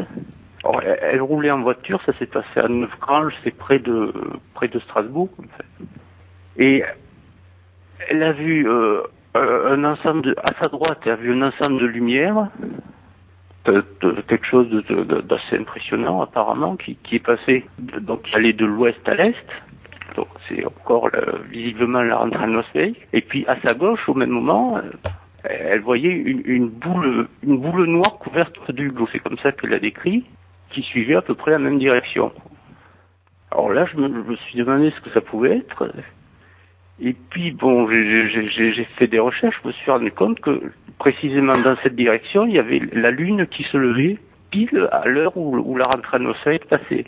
[0.82, 4.12] Elle, roulait en voiture, ça s'est passé à Neufgrange, c'est près de
[4.54, 5.28] près de Strasbourg.
[5.38, 5.86] En fait.
[6.56, 6.82] Et
[8.08, 9.02] elle a vu euh,
[9.34, 12.48] un ensemble de, à sa droite, elle a vu un ensemble de lumières
[13.64, 19.14] quelque chose d'assez impressionnant apparemment qui, qui, est passé donc qui allait de l'ouest à
[19.14, 19.34] l'est.
[20.16, 21.10] Donc c'est encore
[21.50, 24.80] visiblement la rentrée atmosphérique et puis à sa gauche au même moment
[25.44, 29.70] elle voyait une, une, boule une boule noire couverte du hublot c'est comme ça qu'elle
[29.70, 30.24] l'a décrit
[30.70, 32.32] qui suivait à peu près la même direction.
[33.50, 35.90] Alors là je me, je me suis demandé ce que ça pouvait être.
[37.00, 40.60] Et puis bon, j'ai fait des recherches, je me suis rendu compte que
[40.98, 44.18] précisément dans cette direction, il y avait la Lune qui se levait
[44.50, 47.04] pile à l'heure où, où, la rentrée atmosphérique passait.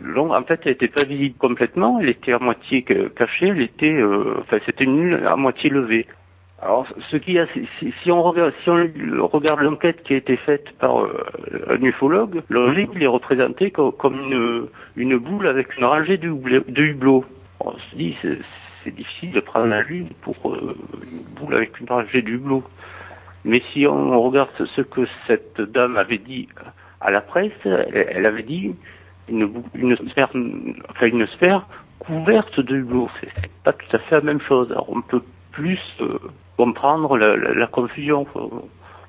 [0.00, 3.92] Donc, en fait, elle n'était pas visible complètement, elle était à moitié cachée, elle était,
[3.92, 6.06] euh, enfin, c'était une lune à moitié levée.
[6.60, 7.46] Alors, ce qui a,
[8.02, 11.24] si, on regarde, l'enquête qui a été faite par euh,
[11.68, 17.24] un ufologue, l'objet il est représenté comme, une, boule avec une rangée de, de hublots
[17.64, 18.16] on se dit
[18.84, 20.76] c'est difficile de prendre la lune pour euh,
[21.10, 22.64] une boule avec une rangée d'hublots.
[23.44, 26.48] Mais si on regarde ce que cette dame avait dit
[27.00, 28.74] à la presse, elle, avait dit
[29.28, 30.30] une, une, sphère,
[30.88, 31.66] enfin une sphère
[31.98, 33.10] couverte de hublots.
[33.20, 34.72] C'est pas tout à fait la même chose.
[34.88, 36.18] On peut plus euh,
[36.56, 38.26] comprendre la, la, confusion.
[38.36, 38.62] On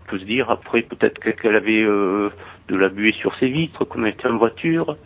[0.08, 2.32] peut se dire après peut-être qu'elle avait euh,
[2.70, 4.98] de la buée sur ses vitres, elle était en voiture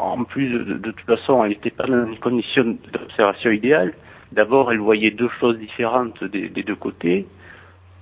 [0.00, 3.94] en plus, de, toute façon, elle n'était pas dans une condition d'observation idéale.
[4.32, 7.26] D'abord, elle voyait deux choses différentes des, deux côtés.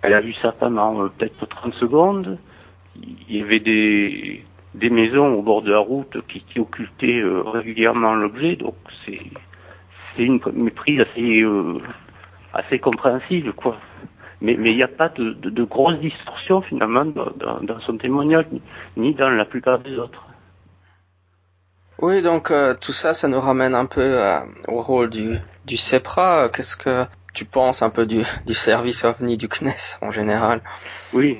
[0.02, 2.38] Elle a vu ça pendant euh, peut-être 30 secondes.
[2.96, 8.14] Il y avait des, des maisons au bord de la route qui, occultaient euh, régulièrement
[8.14, 9.20] l'objet, donc c'est
[10.18, 11.78] une méprise assez euh,
[12.54, 13.76] assez compréhensible, quoi.
[14.40, 18.44] Mais il n'y a pas de, de, de grosses distorsions finalement dans son témoignage,
[18.96, 20.26] ni dans la plupart des autres.
[21.98, 25.76] Oui, donc euh, tout ça, ça nous ramène un peu euh, au rôle du, du
[25.76, 26.50] CEPRA.
[26.50, 30.60] Qu'est-ce que tu penses un peu du, du service OVNI du CNES en général?
[31.14, 31.38] Oui,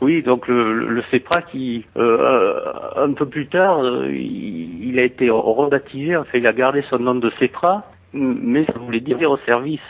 [0.00, 2.60] oui, donc le, le CEPRA qui, euh,
[2.96, 7.14] un peu plus tard, il, il, a été rebaptisé, enfin il a gardé son nom
[7.14, 9.80] de CEPRA, mais ça voulait dire au service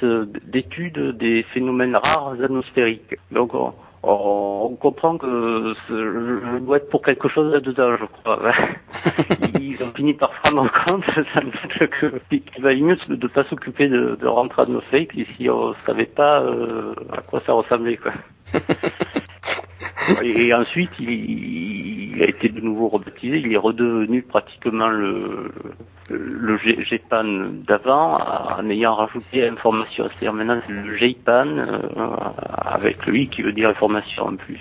[0.44, 3.14] d'études des phénomènes rares atmosphériques.
[3.30, 3.72] Donc on,
[4.09, 8.40] on comprend que je dois être pour quelque chose là-dedans, je crois.
[9.61, 11.05] Ils ont fini par se rendre compte
[12.31, 15.75] qu'il valait mieux de ne pas s'occuper de, de rentrer à nos fakes si on
[15.87, 17.97] savait pas euh, à quoi ça ressemblait.
[17.97, 18.12] Quoi.
[20.22, 23.38] Et ensuite, il, il, a été de nouveau rebaptisé.
[23.38, 25.52] Il est redevenu pratiquement le,
[26.11, 30.08] le GPAN d'avant, en ayant rajouté information.
[30.08, 31.78] C'est-à-dire maintenant c'est le GPAN euh,
[32.64, 34.61] avec lui qui veut dire information en plus.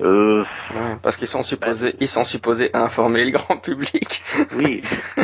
[0.00, 0.42] Euh,
[0.74, 4.22] ouais, parce qu'ils sont supposés, ils sont supposés informer le grand public.
[4.56, 4.82] Oui.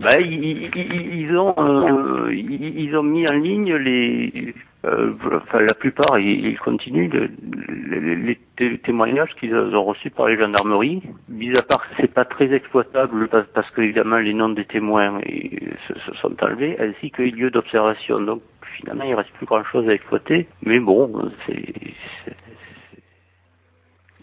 [0.00, 6.18] bah, ils, ils, ont, euh, ils ont mis en ligne les, euh, enfin la plupart,
[6.18, 11.02] ils, continuent les, les, témoignages qu'ils ont reçus par les gendarmeries.
[11.28, 15.94] Mis à part c'est pas très exploitable parce, que évidemment les noms des témoins se,
[15.98, 18.20] se sont enlevés, ainsi que les lieux d'observation.
[18.20, 18.42] Donc
[18.76, 20.46] finalement il reste plus grand chose à exploiter.
[20.62, 21.64] Mais bon, c'est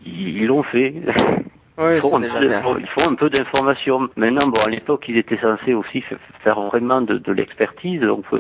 [0.06, 0.94] ils l'ont fait.
[1.78, 2.62] Oui, il, faut déjà bien.
[2.80, 4.08] il faut un peu d'information.
[4.16, 6.02] Maintenant, bon, à l'époque, ils étaient censés aussi
[6.42, 8.40] faire vraiment de, de l'expertise, donc euh,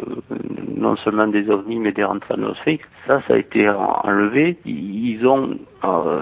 [0.77, 2.85] non seulement des ovnis, mais des rentrées atmosphériques.
[3.07, 4.57] Ça, ça a été enlevé.
[4.65, 6.21] Ils ont euh,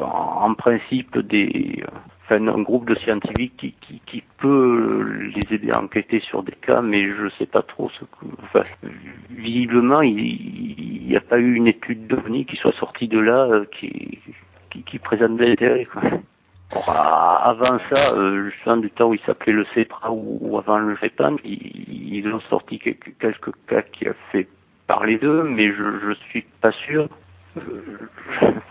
[0.00, 1.84] en principe des,
[2.24, 6.52] enfin, un groupe de scientifiques qui, qui, qui, peut les aider à enquêter sur des
[6.52, 8.26] cas, mais je sais pas trop ce que.
[8.42, 8.62] Enfin,
[9.30, 13.64] visiblement, il n'y a pas eu une étude d'ovnis qui soit sortie de là, euh,
[13.78, 14.18] qui,
[14.70, 15.86] qui, qui présente de l'intérêt.
[16.76, 20.96] Avant ça, euh, justement du temps où il s'appelait le CEPRA ou, ou avant le
[20.96, 24.48] GEPAN, ils, ils, ont sorti quelques, quelques cas qui a fait
[24.86, 27.08] parler d'eux, mais je, je suis pas sûr.
[27.56, 27.62] Euh,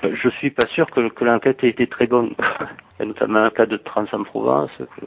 [0.03, 2.33] je suis pas sûr que, que l'enquête ait été très bonne.
[2.39, 4.71] Il y a notamment un cas de trans en Provence.
[4.77, 5.05] Que...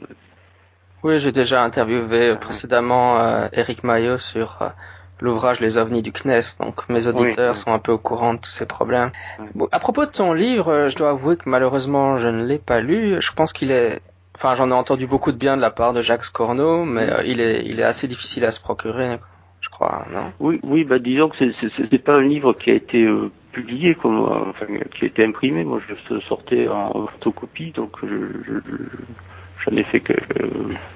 [1.03, 4.69] Oui, j'ai déjà interviewé précédemment euh, Eric Maillot sur euh,
[5.19, 8.39] l'ouvrage Les ovnis du CNES, donc mes auditeurs oui, sont un peu au courant de
[8.39, 9.11] tous ces problèmes.
[9.55, 12.59] Bon, à propos de ton livre, euh, je dois avouer que malheureusement je ne l'ai
[12.59, 13.17] pas lu.
[13.19, 14.01] Je pense qu'il est,
[14.35, 17.23] enfin j'en ai entendu beaucoup de bien de la part de Jacques Scorno, mais euh,
[17.25, 19.17] il est, il est assez difficile à se procurer,
[19.61, 20.31] je crois, non?
[20.39, 21.35] Oui, oui, bah disons que
[21.91, 25.25] c'est pas un livre qui a été euh, publié, comme, euh, enfin, qui a été
[25.25, 25.63] imprimé.
[25.63, 28.07] Moi, je le sortais en photocopie, donc je,
[28.45, 28.75] je, je
[29.65, 30.13] j'en ai fait que,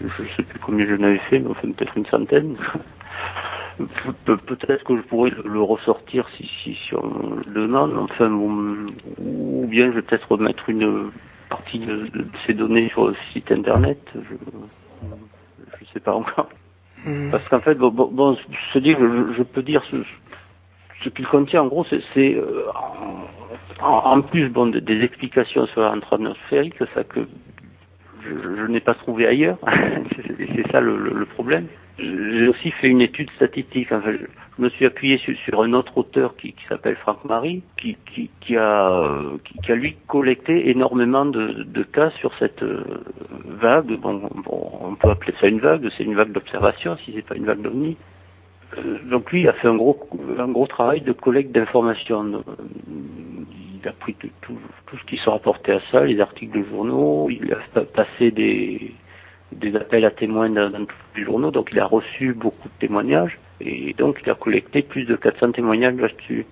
[0.02, 2.56] je sais plus combien j'en avais fait, mais enfin peut-être une centaine.
[4.26, 8.88] Pe peut-être que je pourrais le ressortir si, si, si on le demande, enfin, ou,
[9.20, 11.12] ou bien je vais peut-être remettre une
[11.50, 14.36] partie de, de, ces données sur le site internet, je
[15.80, 16.50] je sais pas encore.
[17.06, 17.32] Hmm.
[17.32, 18.38] Parce qu'en fait, bon, bon,
[18.74, 19.98] se dire, je, je, peux dire ce,
[21.04, 22.66] ce qu'il contient, en gros, c'est euh,
[23.82, 27.22] en, plus bon, des explications sur la atmosphérique, ça que
[28.24, 29.58] je, n'ai pas trouvé ailleurs.
[30.56, 31.68] c'est ça le, problème.
[32.00, 33.90] J'ai aussi fait une étude statistique.
[33.90, 39.20] je me suis appuyé sur, un autre auteur qui, s'appelle Franck Marie, qui, a,
[39.70, 43.04] lui collecté énormément de, cas sur cette euh,
[43.46, 43.92] vague.
[44.00, 44.30] Bon,
[44.82, 45.88] on peut appeler ça une vague.
[45.98, 47.98] C'est une vague d'observation, si c'est pas une vague d'OVNI.
[48.78, 50.00] Euh, donc lui a fait un gros,
[50.40, 52.24] un gros travail de collecte d'informations.
[52.34, 52.42] Euh,
[53.84, 57.30] il a pris tout, tout, ce qui se rapportait à ça, les articles de journaux,
[57.30, 58.94] il a passé des,
[59.52, 63.38] des appels à témoins dans, tous les journaux, donc il a reçu beaucoup de témoignages,
[63.60, 66.46] et donc il a collecté plus de 400 témoignages là-dessus.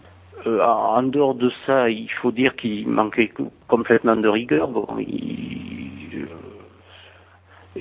[0.48, 3.32] Euh, en dehors de ça, il faut dire qu'il manquait
[3.68, 4.70] complètement de rigueur.
[4.70, 5.90] Bon, il,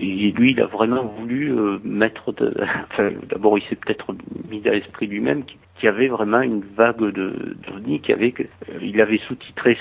[0.00, 2.54] et lui, il a vraiment voulu euh, mettre de...
[2.92, 4.14] Enfin, d'abord, il s'est peut-être
[4.50, 8.34] mis à l'esprit lui-même qu'il y avait vraiment une vague de d'ovnis, qui avait...
[8.38, 9.78] Euh, il avait sous-titré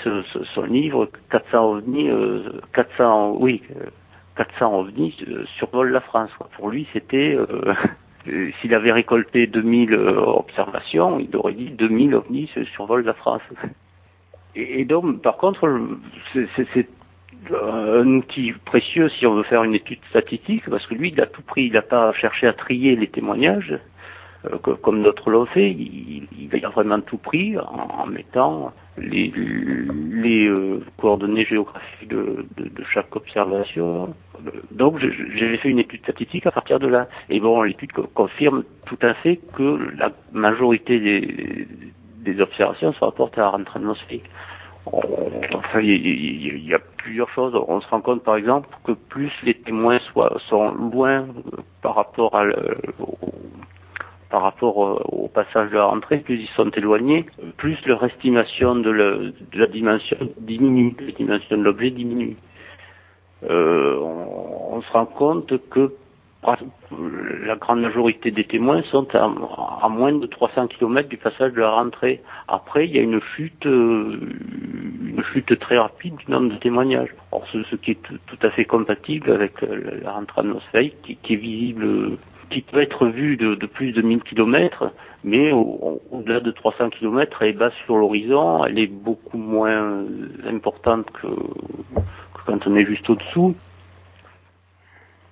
[0.54, 3.36] son livre 400 ovnis, euh, 400...
[3.38, 3.62] Oui,
[4.38, 5.14] 400 ovnis
[5.58, 6.30] survolent la France.
[6.56, 7.36] Pour lui, c'était...
[8.60, 13.42] S'il avait récolté 2000 observations, il aurait dit 2000 ovnis survolent la France.
[14.54, 15.68] Et, donc, par contre,
[16.34, 16.88] c'est
[17.50, 21.26] un outil précieux si on veut faire une étude statistique, parce que lui, il a
[21.26, 23.78] tout pris, il n'a pas cherché à trier les témoignages, euh,
[24.82, 30.80] comme notre l'ont fait, il, il, a vraiment tout pris en, mettant les, les euh,
[30.96, 34.14] coordonnées géographiques de, de, chaque observation.
[34.70, 37.08] Donc j'ai fait une étude statistique à partir de là.
[37.28, 41.66] Et bon, l'étude confirme tout à fait que la majorité des,
[42.18, 44.30] des observations se rapportent à la rentrée atmosphérique
[44.92, 47.54] enfin, il y, a plusieurs choses.
[47.68, 51.94] On se rend compte, par exemple, que plus les témoins soient, sont loin euh, par
[51.94, 52.44] rapport à
[54.30, 54.76] par rapport
[55.12, 60.16] au passage de la rentrée, plus ils sont éloignés, plus leur estimation de, la dimension
[60.38, 62.36] diminue, la dimension de l'objet diminue.
[63.48, 65.92] Euh, on, se rend compte que
[67.44, 71.70] la grande majorité des témoins sont à, moins de 300 km du passage de la
[71.70, 72.22] rentrée.
[72.46, 74.18] Après, il y a une chute, euh,
[75.04, 77.14] une chute très rapide du nombre de témoignages.
[77.32, 82.18] Or, ce, qui est tout, à fait compatible avec la rentrée atmosphérique, qui, est visible,
[82.50, 84.92] qui peut être vue de, plus de 1000 km,
[85.24, 90.04] mais au-delà de 300 km, elle est basse sur l'horizon, elle est beaucoup moins
[90.46, 91.26] importante que
[92.46, 93.54] quand on est juste au-dessous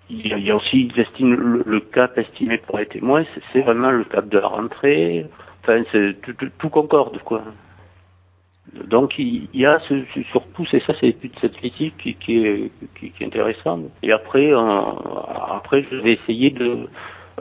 [0.08, 4.38] il y, a, aussi, le, cap estimé pour les témoins, c'est vraiment le cap de
[4.38, 5.26] la rentrée.
[5.62, 6.16] Enfin, c'est
[6.58, 7.42] tout, concorde, quoi.
[8.84, 9.94] Donc il y a ce,
[10.30, 13.84] surtout c'est ça c'est l'étude statistique qui, qui, est, qui, est intéressante.
[14.02, 16.88] Et après après je vais essayer de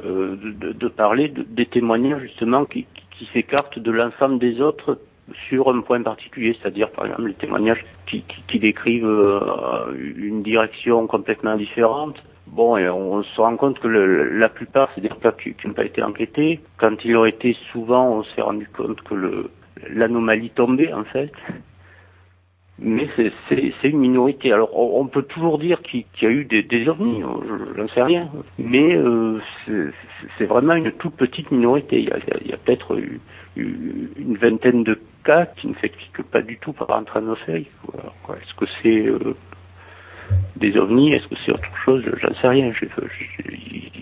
[0.04, 2.86] euh, de, de, parler des témoignages justement qui,
[3.18, 5.00] qui, s'écartent de l'ensemble des autres
[5.48, 11.08] sur un point particulier, c'est-à-dire par exemple les témoignages qui, qui décrivent euh, une direction
[11.08, 15.32] complètement différente, Bon, et on se rend compte que le, la plupart, c'est des cas
[15.32, 16.60] qui, n'ont pas été enquêtés.
[16.78, 19.50] Quand il aurait été souvent, on s'est rendu compte que le,
[19.90, 21.32] l'anomalie tombait, en fait.
[22.78, 24.52] Mais c'est, une minorité.
[24.52, 27.24] Alors, on, peut toujours dire qu'il, y a eu des, des ovnis,
[27.78, 28.30] je sais rien.
[28.60, 29.40] Mais euh,
[30.38, 32.00] c'est, vraiment une toute petite minorité.
[32.00, 32.98] Il y a, il a peut-être
[33.56, 37.72] une vingtaine de cas qui ne s'expliquent pas du tout par un atmosphérique.
[38.30, 39.08] Est-ce que c'est...
[39.08, 39.36] Euh,
[40.56, 42.04] des ovnis, est-ce que c'est autre chose?
[42.22, 42.72] J'en sais rien.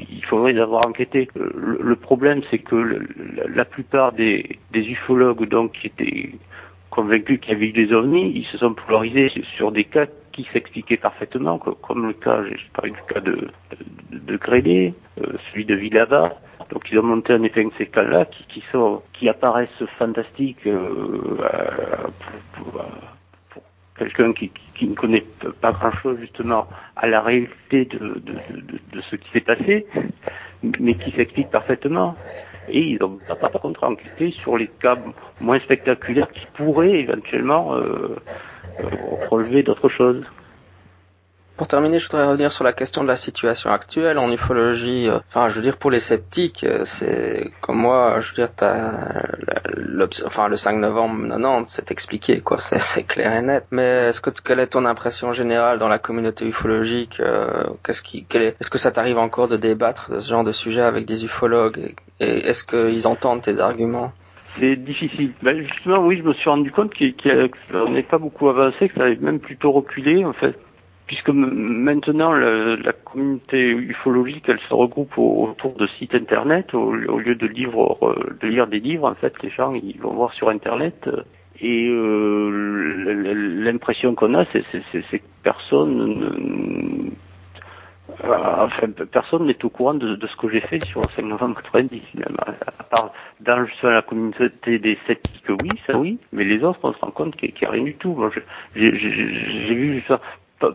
[0.10, 1.28] il faudrait les avoir enquêtés.
[1.36, 3.02] Le, problème, c'est que
[3.54, 6.32] la, plupart des, ufologues donc qui étaient
[6.90, 10.48] convaincus qu'il y avait eu des ovnis, ils se sont polarisés sur des cas qui
[10.54, 13.50] s'expliquaient parfaitement, comme le cas, j'ai parlé du cas de,
[14.12, 16.36] de, Grédé, euh, celui de Villava.
[16.72, 22.08] Donc ils ont monté en effet ces cas-là qui, sont, qui apparaissent fantastiques euh,
[23.98, 25.26] quelqu'un qui, qui, ne connaît
[25.62, 29.86] pas grand-chose justement à la réalité de, de, de, de ce qui s'est passé,
[30.80, 32.16] mais qui s'explique parfaitement.
[32.70, 34.98] Et ils n'ont pas par contre enquêté sur les cas
[35.42, 38.16] moins spectaculaires qui pourraient éventuellement euh,
[38.80, 38.88] euh
[39.30, 40.24] relever d'autres choses.
[41.56, 45.08] Pour terminer, je voudrais revenir sur la question de la situation actuelle en ufologie.
[45.30, 48.50] Enfin, je veux dire, pour les sceptiques, euh, c'est comme moi, je veux dire,
[50.26, 53.66] enfin, le 5 novembre 90, c'est expliqué, quoi, c'est clair et net.
[53.70, 58.26] Mais est-ce que quelle est ton impression générale dans la communauté ufologique euh, Qu'est-ce qui,
[58.34, 61.24] est, est-ce que ça t'arrive encore de débattre de ce genre de sujet avec des
[61.24, 64.12] ufologues Et, est-ce qu'ils entendent tes arguments?
[64.60, 65.34] C'est difficile.
[65.44, 69.04] Ben justement, oui, je me suis rendu compte qu'on n'est pas beaucoup avancé, que ça
[69.04, 70.56] avait même plutôt reculé, en fait
[71.14, 77.46] puisque maintenant la, communauté ufologique, elle se regroupe autour de sites internet au, lieu de
[77.46, 79.08] livres, de lire des livres.
[79.08, 81.08] En fait, les gens ils vont voir sur internet.
[81.62, 81.88] Et
[83.62, 87.14] l'impression qu'on a, c'est que personne
[88.24, 91.62] euh, enfin, personne n'est au courant de, ce que j'ai fait sur le 5 novembre
[91.62, 92.44] 90, finalement.
[92.46, 97.00] À part dans la communauté des sceptiques, oui, ça oui, mais les autres, on se
[97.00, 98.18] rend compte qu'il n'y a rien du tout.
[98.76, 98.90] j'ai
[99.76, 100.04] vu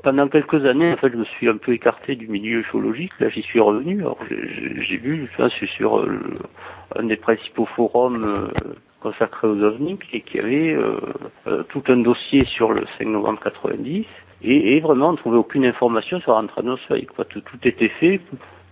[0.03, 3.13] pendant quelques années, en fait, je me suis un peu écarté du milieu ufologique.
[3.21, 4.01] Là, j'y suis revenu.
[4.01, 6.21] Alors, j'ai vu, enfin, c'est sur euh,
[6.97, 10.77] un des principaux forums euh, consacrés aux ovnis, et qui avait
[11.69, 14.05] tout un dossier sur le 5 novembre 90
[14.43, 16.99] et, vraiment on ne trouvait aucune information sur l'anthranosphère.
[17.15, 17.25] Quoi.
[17.25, 18.21] Tout, tout était fait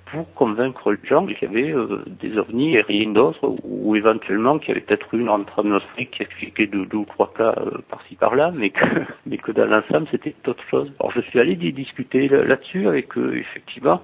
[0.07, 4.59] pour convaincre les gens qu'il y avait euh, des ovnis et rien d'autre, ou, éventuellement
[4.59, 8.52] qu'il y avait peut-être une anthranosphère qui expliquait deux, ou trois cas euh, par-ci par-là,
[8.54, 8.84] mais que,
[9.26, 10.92] mais que dans l'ensemble c'était autre chose.
[11.00, 14.00] Alors je suis allé discuter là-dessus avec eux, effectivement.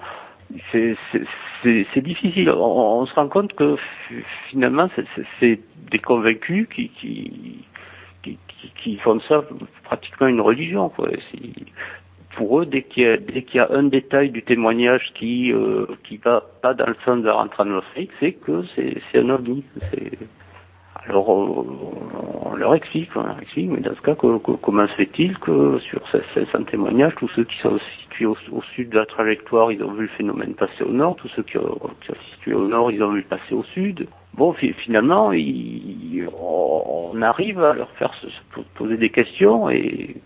[0.71, 2.51] C'est difficile.
[2.51, 3.77] On, se rend compte que
[4.51, 4.89] finalement
[5.41, 7.73] c'est des convaincus qui, qui
[8.83, 9.43] qui, font ça
[9.85, 10.89] pratiquement une religion.
[10.89, 11.09] Quoi.
[12.37, 16.43] Pour eux, dès qu'il y, y, a un détail du témoignage qui euh, qui va
[16.63, 19.65] pas dans le sens la rentrée c'est que c'est un ovni.
[21.05, 25.79] Alors on, leur explique, on leur explique, mais dans ce cas, comment se fait-il que
[25.81, 28.37] sur ces, ces témoignages, tous ceux qui sont situés au,
[28.75, 31.55] sud de la trajectoire, ils ont vu le phénomène passer au nord, tous ceux qui,
[31.55, 31.91] sont
[32.35, 34.07] situés au nord, ils ont vu le passer au sud.
[34.35, 35.33] Bon, finalement,
[36.41, 38.27] on arrive à leur faire se,
[38.77, 40.17] poser des questions et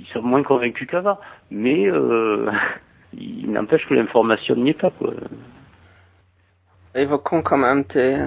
[0.00, 1.18] ils sont moins convaincus qu'avant.
[1.50, 2.50] Mais euh,
[3.12, 4.90] il n'empêche que l'information n'y est pas.
[4.90, 5.14] Quoi.
[6.94, 8.18] Évoquons quand même tes...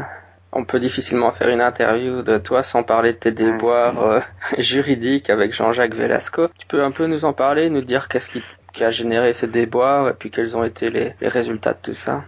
[0.56, 4.20] On peut difficilement faire une interview de toi sans parler de tes déboires euh,
[4.60, 6.48] juridiques avec Jean-Jacques Velasco.
[6.60, 10.10] Tu peux un peu nous en parler, nous dire qu'est-ce qui, a généré ces déboires
[10.10, 12.24] et puis quels ont été les résultats de tout ça?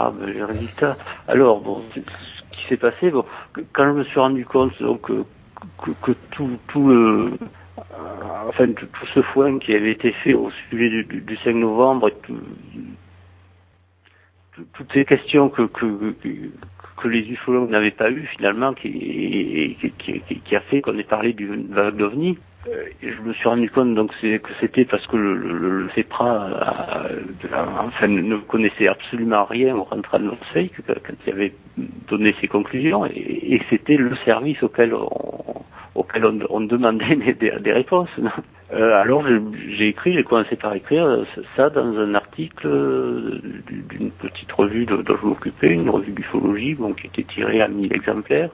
[0.00, 0.96] Ah, ben, les résultats.
[1.26, 3.24] Alors, bon, ce qui s'est passé, bon,
[3.72, 7.38] quand je me suis rendu compte donc, que, que, tout, tout le, euh,
[8.48, 12.14] enfin, tout, ce foin qui avait été fait au sujet du, du, 5 novembre et
[14.72, 15.68] toutes ces questions que,
[17.04, 21.46] les ufologues n'avaient pas eues finalement, qui, qui, qui, a fait qu'on ait parlé du
[21.70, 25.82] vague d'OVNI, euh, je me suis rendu compte donc que c'était parce que le, le,
[25.82, 27.20] le CEPRA euh,
[27.78, 31.52] enfin, ne connaissait absolument rien au rentrant de fake quand il avait
[32.08, 35.08] donné ses conclusions et, c'était le service auquel on,
[35.94, 38.10] auquel on, demandait des, des réponses.
[38.70, 39.24] Euh, alors
[39.78, 41.24] j'ai écrit, j'ai commencé par écrire
[41.56, 42.68] ça dans un article
[43.88, 47.94] d'une petite revue dont je m'occupais, une revue d'ufologie bon, qui était tirée à 1000
[47.94, 48.50] exemplaires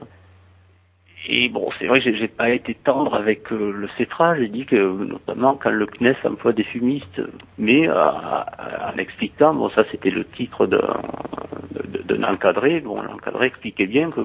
[1.27, 4.37] et bon, c'est vrai que j'ai pas été tendre avec euh, le CETRA.
[4.37, 7.21] J'ai dit que, notamment, quand le CNES emploie des fumistes,
[7.57, 12.79] mais euh, en expliquant, bon, ça c'était le titre d'un encadré.
[12.79, 14.21] Bon, l'encadré expliquait bien que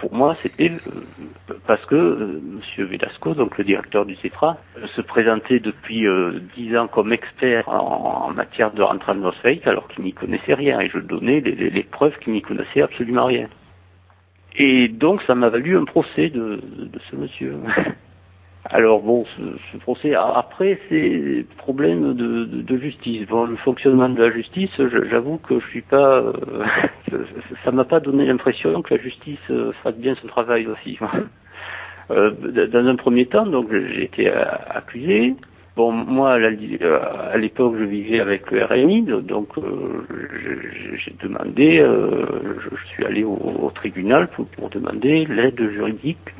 [0.00, 4.56] pour moi, c'était euh, parce que euh, Monsieur Velasco, donc le directeur du CETRA,
[4.96, 6.06] se présentait depuis
[6.56, 10.88] dix ans comme expert en, matière de rentrée atmosphérique, alors qu'il n'y connaissait rien, et
[10.88, 13.48] je donnais les, les preuves qu'il n'y connaissait absolument rien.
[14.56, 17.56] Et donc ça m'a valu un procès de, de ce monsieur.
[18.64, 19.24] Alors bon,
[19.72, 23.26] ce, procès, après c'est problème de, de, justice.
[23.26, 24.70] Bon, le fonctionnement de la justice,
[25.10, 26.32] j'avoue que je suis pas, euh,
[27.64, 30.98] ça m'a pas donné l'impression que la justice euh, fasse bien son travail aussi.
[32.10, 32.32] Euh,
[32.66, 35.36] dans un premier temps, donc j'ai été accusé,
[35.76, 40.04] Bon, moi, à l'époque, je vivais avec le RMI, donc euh,
[40.96, 42.26] j'ai demandé, euh,
[42.58, 46.34] je, suis allé au, tribunal pour, demander l'aide juridique.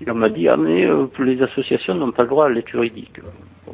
[0.00, 3.20] Il m'a dit, ah mais euh, les associations n'ont pas le droit à l'aide juridique,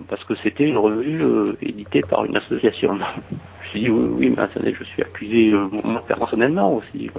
[0.08, 1.22] parce que c'était une revue
[1.60, 2.98] éditée par une association.
[3.72, 5.52] J'ai dit, oui, oui, mais attendez, je suis accusé
[5.84, 7.10] moi personnellement aussi.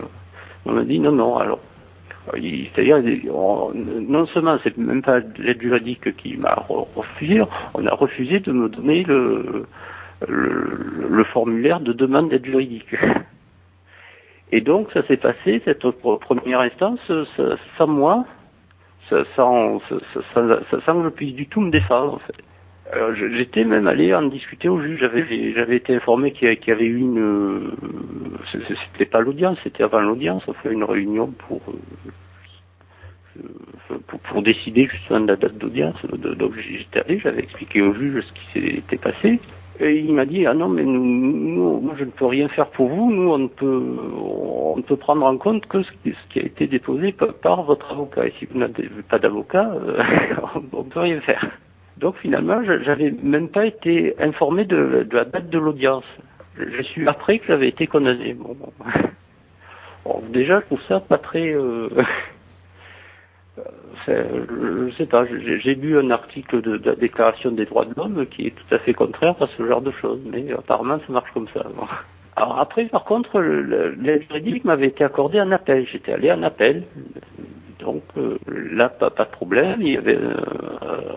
[0.65, 1.59] On m'a dit, non, non, alors
[2.31, 3.01] c'est-à-dire,
[3.33, 7.41] non seulement c'est même pas l'aide juridique qui m'a refusé,
[7.73, 9.65] on a refusé de me donner le,
[11.33, 12.95] formulaire de demande d'aide juridique.
[14.51, 15.85] Et donc ça s'est passé, cette
[16.21, 16.99] première instance,
[17.77, 18.25] sans moi,
[19.09, 22.35] sans, sans, que je puisse du tout me défendre en fait.
[23.15, 24.99] J'étais même allé en discuter au juge.
[24.99, 27.19] J'avais j'avais été informé qu'il y avait eu une.
[27.19, 27.71] Euh,
[28.91, 30.43] c'était pas l'audience, c'était avant l'audience.
[30.47, 31.61] On fait une réunion pour,
[33.39, 33.43] euh,
[34.07, 35.95] pour pour décider justement de la date d'audience.
[36.05, 39.39] Donc j'étais allé, j'avais expliqué au juge ce qui s'était passé.
[39.79, 42.67] Et il m'a dit ah non mais nous, nous, moi je ne peux rien faire
[42.67, 43.11] pour vous.
[43.11, 43.81] Nous on ne peut
[44.73, 45.91] on ne peut prendre en compte que ce
[46.31, 48.27] qui, a été déposé par, votre avocat.
[48.27, 50.03] Et si vous n'avez pas d'avocat, euh,
[50.73, 51.47] on ne peut rien faire.
[51.97, 56.05] Donc finalement, j'avais même pas été informé de, la date de l'audience.
[56.57, 58.33] Je, suis après que j'avais été condamné.
[58.33, 58.55] Bon,
[60.05, 60.21] bon.
[60.29, 61.53] déjà, je trouve ça pas très.
[61.53, 61.89] Euh...
[64.07, 65.25] je sais pas.
[65.25, 68.79] J'ai lu un article de, la Déclaration des droits de l'homme qui est tout à
[68.79, 71.63] fait contraire à ce genre de choses, mais apparemment ça marche comme ça.
[72.35, 75.87] Alors après, par contre, l'aide juridique m'avait été accordée en appel.
[75.91, 76.83] J'étais allé en appel.
[77.79, 79.81] Donc euh, là, pas, pas, de problème.
[79.81, 80.33] Il y avait euh,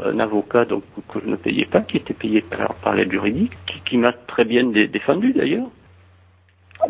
[0.04, 3.52] un avocat donc que je ne payais pas, qui était payé par, par l'aide juridique,
[3.84, 5.68] qui, m'a très bien défendu d'ailleurs.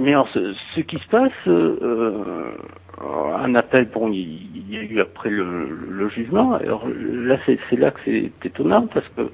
[0.00, 2.52] Mais alors, ce, qui se passe, euh,
[3.38, 6.54] un appel, bon, il, y a eu après le, jugement.
[6.54, 9.30] Alors là, c'est là que c'est étonnant parce que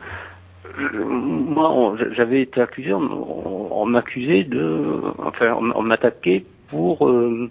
[0.79, 7.51] moi, j'avais été accusé, on, m'accusait de, enfin, on, m'attaquait pour euh,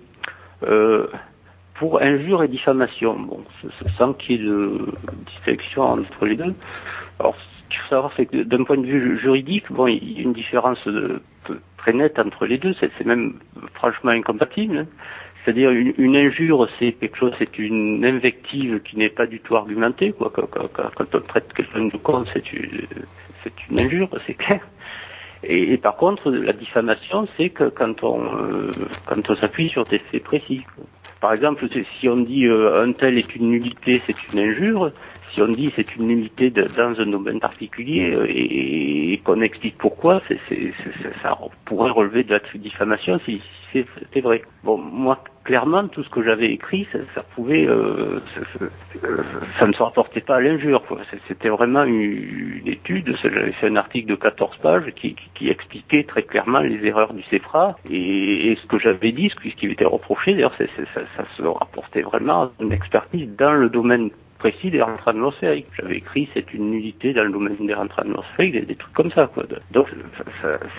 [0.63, 1.07] euh,
[1.81, 3.15] pour injure et diffamation.
[3.17, 3.43] Bon,
[3.97, 4.85] sans qu'il y ait de
[5.25, 6.53] distinction entre les deux.
[7.19, 10.19] Alors, ce qu'il faut savoir, c'est que d'un point de vue juridique, bon, il y
[10.19, 10.77] a une différence
[11.77, 12.75] très nette entre les deux.
[12.79, 13.39] C'est même
[13.73, 14.77] franchement incompatible.
[14.77, 14.85] Hein.
[15.43, 20.11] C'est-à-dire une, injure, c'est quelque chose, c'est une invective qui n'est pas du tout argumentée.
[20.11, 20.31] Quoi.
[20.31, 24.61] Quand, on traite quelqu'un de con, c'est une, injure, c'est clair.
[25.43, 28.69] Et, par contre, la diffamation, c'est que quand on euh,
[29.07, 30.63] quand on s'appuie sur des faits précis.
[31.21, 31.67] Par exemple,
[31.99, 34.91] si on dit euh, un tel est une nullité, c'est une injure.
[35.31, 40.23] Si on dit c'est une nullité dans un domaine particulier euh, et, qu'on explique pourquoi,
[40.27, 40.39] c'est,
[41.21, 43.39] ça pourrait relever de la diffamation si,
[43.73, 44.41] c'est vrai.
[44.63, 48.19] Bon, moi, clairement, tout ce que j'avais écrit, ça, pouvait, euh,
[49.59, 50.83] ça, ne se rapportait pas à l'injure.
[51.27, 53.15] C'était vraiment une, étude.
[53.23, 55.15] J'avais fait un article de 14 pages qui,
[55.49, 59.85] expliquait très clairement les erreurs du CEFRA et, ce que j'avais dit, ce qui m'était
[59.85, 60.33] reproché.
[60.33, 64.11] D'ailleurs, ça, ça, se rapportait vraiment à une expertise dans le domaine
[64.41, 65.67] précis des rentrées atmosphériques.
[65.79, 69.11] J'avais écrit c'est une nullité dans le domaine des rentrées atmosphériques, des, des trucs comme
[69.11, 69.29] ça.
[69.71, 69.87] Donc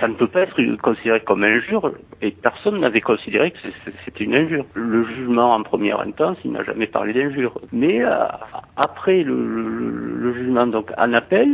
[0.01, 3.59] ça, ne peut pas être considéré comme injure et personne n'avait considéré que
[4.05, 4.67] c'était une injure.
[4.75, 7.61] Le jugement en première instance, il n'a jamais parlé d'injure.
[7.73, 8.27] Mais euh,
[8.77, 11.49] après le, jugement donc en appel,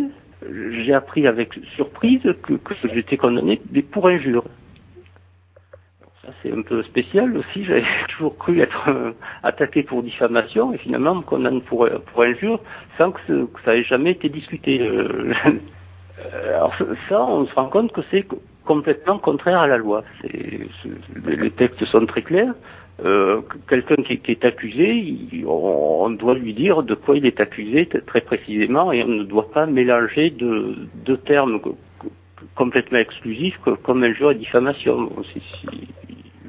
[0.51, 2.55] j'ai appris avec surprise que
[2.95, 3.61] j'étais condamné
[3.93, 4.45] pour injure
[6.43, 7.65] c'est un peu spécial aussi.
[7.65, 9.13] J'avais toujours cru être euh,
[9.43, 12.61] attaqué pour diffamation et finalement on me condamne pour, pour injure
[12.97, 13.21] sans que,
[13.65, 14.81] ça ait jamais été discuté.
[14.81, 15.33] Euh,
[16.49, 16.75] alors
[17.09, 18.27] ça, on se rend compte que c'est
[18.65, 20.05] complètement contraire à la loi.
[20.25, 22.55] les textes sont très clairs.
[23.05, 25.17] Euh, quelqu'un qui, est accusé,
[25.47, 29.51] on, doit lui dire de quoi il est accusé très précisément et on ne doit
[29.53, 31.61] pas mélanger deux de termes
[32.57, 35.11] complètement exclusifs comme injure et diffamation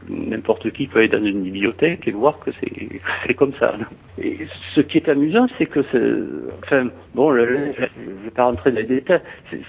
[0.10, 3.76] n'importe qui peut aller dans une bibliothèque et voir que c'est comme ça.
[4.22, 4.38] Et
[4.76, 5.80] ce qui est amusant, c'est que,
[6.64, 7.72] enfin, bon, je ne
[8.24, 9.22] vais pas rentrer dans les détails.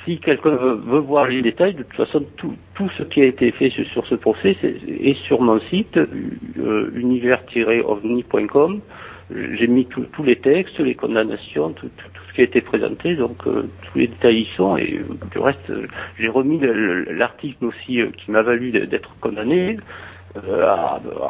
[0.05, 2.57] Si quelqu'un veut, voir les détails, de toute façon, tout,
[2.97, 8.80] ce qui a été fait sur, ce procès est, sur mon site euh, univers-ovni.com.
[9.32, 11.88] J'ai mis tous les textes, les condamnations, tout,
[12.28, 14.76] ce qui a été présenté, donc euh, tous les détails y sont.
[14.76, 15.72] Et euh, du reste,
[16.18, 16.61] j'ai remis
[17.11, 19.76] l'article aussi qui m'a valu d'être condamné.
[20.37, 20.64] Euh,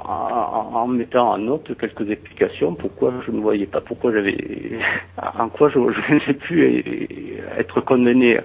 [0.04, 4.78] en, mettant en note quelques explications pourquoi je ne voyais pas, pourquoi j'avais,
[5.38, 8.38] en quoi je, pu être condamné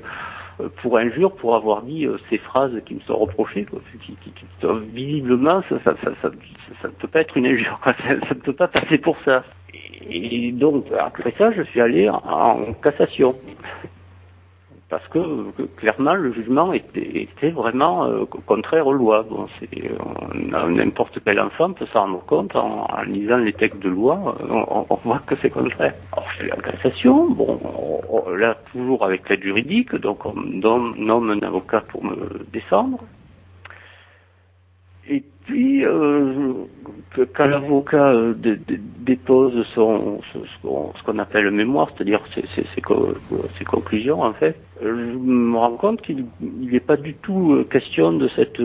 [0.82, 3.66] pour injure pour avoir dit euh, ces phrases qui me sont reprochées.
[4.93, 8.97] visiblement, ça, ça, ça, ne peut pas être une injure, ça, ne peut pas passer
[8.97, 9.43] pour ça.
[10.10, 13.36] Et donc, après ça, je suis allé en cassation
[14.90, 15.20] parce que,
[15.78, 19.24] clairement le jugement était, vraiment euh, contraire aux lois.
[19.24, 19.48] Bon,
[20.70, 25.22] n'importe quel enfant peut s'en rendre compte en, lisant les textes de loi, on, voit
[25.26, 25.96] que c'est contraire.
[26.12, 27.60] Alors fais la cassation, bon,
[28.38, 32.16] là toujours avec l'aide juridique, donc on nomme un avocat pour me
[32.54, 33.00] défendre.
[35.46, 36.54] Puis, euh,
[37.36, 38.34] quand l'avocat euh,
[39.00, 45.78] dépose son, ce, qu'on appelle le mémoire, c'est-à-dire ses, conclusions, en fait, je me rends
[45.78, 48.60] compte qu'il n'est pas du tout euh, question de cette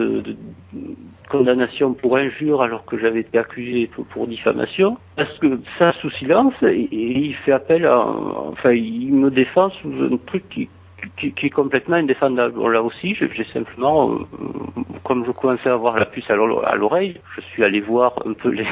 [1.29, 6.55] condamnation pour injure alors que j'avais été accusé pour, diffamation, parce que ça sous silence,
[6.63, 10.71] et, il fait appel à, enfin, il me défend sous un truc qui,
[11.17, 12.61] qui, qui, est complètement indéfendable.
[12.71, 14.17] là aussi, j'ai simplement, euh,
[15.05, 18.51] comme je commençais à avoir la puce à l'oreille, je suis allé voir un peu
[18.51, 18.67] les,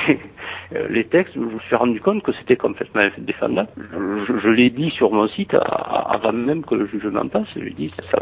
[0.74, 3.68] euh, les textes, je me suis rendu compte que c'était complètement indéfendable.
[3.76, 7.70] Je, je l'ai dit sur mon site avant même que le jugement passe, je lui
[7.70, 8.18] ai dit, ça,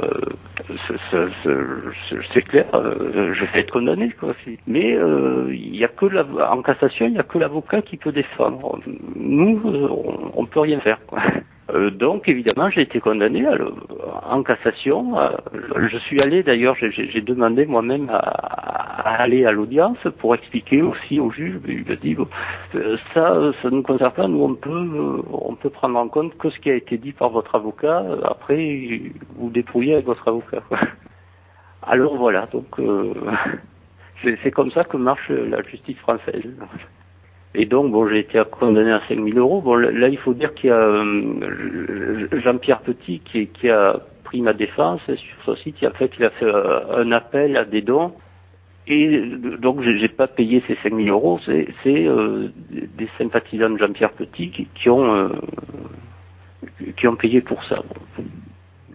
[2.32, 4.11] c'est clair, euh, je vais être condamné.
[4.18, 4.34] Quoi.
[4.66, 4.96] Mais
[5.50, 8.78] il y a que la, en cassation, il n'y a que l'avocat qui peut défendre.
[9.16, 10.98] Nous, on, on peut rien faire.
[11.07, 11.20] Quoi.
[11.71, 13.45] Euh, donc évidemment, j'ai été condamné
[14.29, 15.17] en cassation.
[15.53, 21.31] je suis allé d'ailleurs, j'ai demandé moi-même à, aller à l'audience pour expliquer aussi au
[21.31, 21.61] juge.
[21.67, 22.17] Il a dit
[23.14, 24.29] ça, ça ne nous concerne pas.
[24.29, 27.31] Nous, on peut, on peut prendre en compte que ce qui a été dit par
[27.31, 28.05] votre avocat.
[28.25, 29.01] Après,
[29.37, 30.62] vous dépouillez avec votre avocat.
[31.83, 32.67] Alors voilà, donc
[34.43, 36.55] c'est comme ça que marche la justice française.
[37.55, 39.61] Et donc, bon, j'ai été condamné à 5 000 euros.
[39.62, 44.53] Bon, là, il faut dire qu'il y a euh, Jean-Pierre Petit qui, a pris ma
[44.53, 45.76] défense sur ce site.
[45.84, 48.12] En fait, il a fait euh, un appel à des dons.
[48.88, 49.20] Et
[49.59, 51.40] donc, j'ai pas payé ces 5 000 euros.
[51.47, 55.30] C'est euh, des sympathisants de Jean-Pierre Petit qui, ont
[56.97, 57.82] qui ont payé pour ça.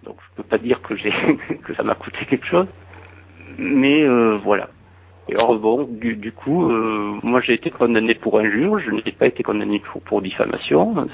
[0.04, 1.12] Donc, je peux pas dire que j'ai
[1.64, 2.68] que ça m'a coûté quelque chose.
[3.58, 4.06] Mais
[4.38, 4.70] voilà.
[5.30, 9.28] Et or, bon, du, coup, euh, moi j'ai été condamné pour injure, je n'ai pas
[9.28, 11.08] été condamné pour, pour diffamation.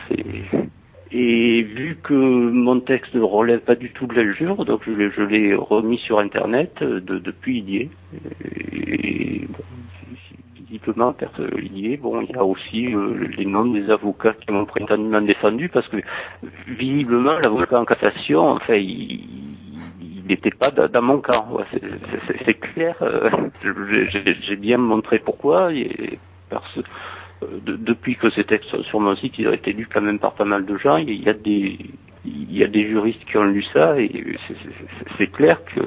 [1.11, 5.53] Et vu que mon texte ne relève pas du tout de l'injure, donc je, l'ai
[5.55, 7.87] remis sur Internet de, depuis hier.
[8.43, 9.63] Et, bon,
[10.69, 11.15] visiblement,
[11.73, 15.69] y Bon, il y a aussi euh, les noms des avocats qui m'ont prétendument défendu,
[15.69, 15.97] parce que
[16.67, 19.56] visiblement, l'avocat en cassation, enfin, il,
[20.27, 21.59] n'était pas dans mon camp.
[22.45, 22.95] c'est clair.
[23.01, 23.29] Euh,
[24.41, 25.73] j'ai bien montré pourquoi.
[25.73, 26.19] Et
[26.49, 26.77] parce,
[27.43, 30.33] euh, depuis que ces textes sur mon site, ils ont été lus quand même par
[30.33, 30.97] pas mal de gens.
[30.97, 31.77] Il y a des,
[32.25, 34.09] il y a des juristes qui ont lu ça et
[35.17, 35.81] c'est clair que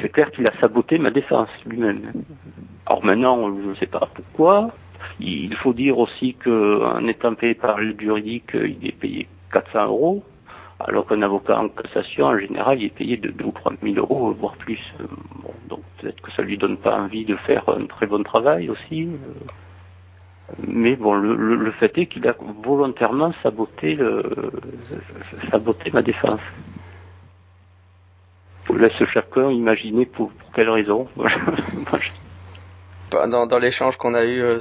[0.00, 2.12] c'est clair qu'il a saboté ma défense lui-même.
[2.86, 4.70] Alors maintenant, je ne sais pas pourquoi.
[5.20, 10.24] Il faut dire aussi qu'en étant payé par le juridique, il est payé 400 euros
[10.80, 13.94] alors qu'un avocat en cassation, en général, il est payé de 2 ou 3 000
[13.96, 14.80] euros, voire plus.
[15.00, 15.06] Euh,
[15.42, 18.68] bon, donc peut-être que ça lui donne pas envie de faire un très bon travail
[18.68, 19.04] aussi.
[19.04, 19.08] Euh.
[20.68, 24.22] Mais bon, le, le, fait est qu'il a volontairement saboté, le,
[25.50, 26.40] saboté ma défense.
[28.68, 31.08] Je laisse chacun imaginer pour, pour quelle raison.
[33.10, 34.60] dans, dans l'échange qu'on a eu euh,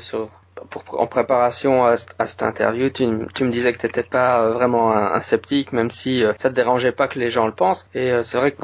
[0.94, 5.20] en préparation à, cette interview, tu, me disais que tu n'étais pas euh, vraiment un,
[5.20, 7.90] sceptique, même si euh, ça te dérangeait pas que les gens le pensent.
[7.94, 8.58] Et euh, c'est vrai que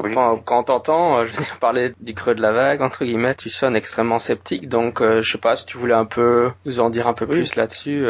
[0.44, 3.48] quand on t'entend, je veux dire, parler du creux de la vague, entre guillemets, tu
[3.48, 4.68] sonnes extrêmement sceptique.
[4.68, 7.56] Donc, je sais pas si tu voulais un peu nous en dire un peu plus
[7.56, 8.06] là-dessus.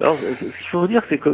[0.00, 1.30] Alors, ce qu'il faut dire, c'est que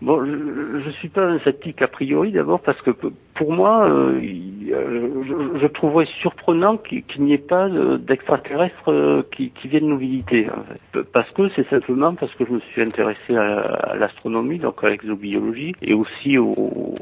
[0.00, 2.92] bon, je, je suis pas un sceptique a priori d'abord parce que
[3.34, 9.68] pour moi, euh, je, je, trouverais surprenant qu'il n'y ait pas d'extraterrestres euh, qui, qui,
[9.68, 10.46] viennent nous visiter.
[11.12, 15.74] Parce que c'est simplement parce que je me suis intéressé à, l'astronomie, donc à l'exobiologie,
[15.82, 16.94] et aussi aux,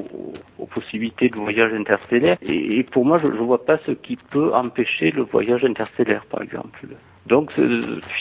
[0.59, 2.37] aux, possibilités de voyage interstellaire.
[2.43, 6.25] Et, et pour moi, je ne vois pas ce qui peut empêcher le voyage interstellaire,
[6.31, 6.87] par exemple.
[7.27, 7.53] Donc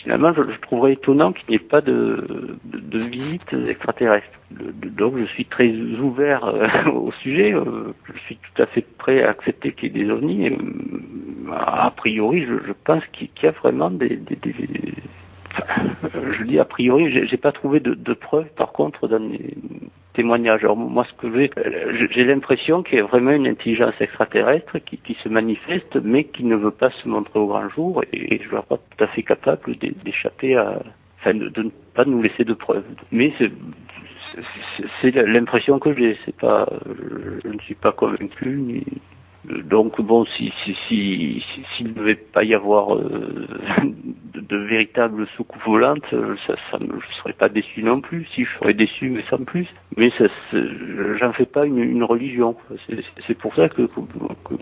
[0.02, 2.24] finalement, je, trouverais étonnant qu'il n'y ait pas de,
[2.64, 4.38] de, de visite extraterrestre.
[4.50, 7.52] Donc je suis très ouvert euh, au sujet.
[7.54, 10.46] Euh, je suis tout à fait prêt à accepter qu'il y ait des ovnis.
[10.46, 10.58] Et,
[11.50, 14.18] a priori, je, pense qu'il y a vraiment des,
[16.14, 18.48] je dis a priori, j'ai pas trouvé de, preuves.
[18.56, 19.54] Par contre, dans les
[20.14, 21.50] témoignages, alors moi, ce que j'ai,
[22.10, 26.56] j'ai l'impression qu'il y a vraiment une intelligence extraterrestre qui, se manifeste, mais qui ne
[26.56, 29.22] veut pas se montrer au grand jour, et, je ne vois pas tout à fait
[29.22, 30.80] capable d'échapper à,
[31.20, 32.84] enfin, de, de, ne pas nous laisser de preuves.
[33.10, 33.32] Mais
[35.00, 36.18] c'est l'impression que j'ai.
[36.24, 36.68] C'est pas,
[37.44, 38.84] je ne suis pas convaincu
[39.44, 40.76] donc bon, si s'il
[41.42, 43.48] si, si, ne devait pas y avoir euh,
[44.34, 48.24] de, véritables soucoupes volantes, euh, ça, je serais pas déçu non plus.
[48.34, 49.66] Si je serais déçu, mais sans plus.
[49.96, 50.12] Mais
[51.18, 52.56] j'en fais pas une, religion.
[53.26, 53.82] C'est pour ça que,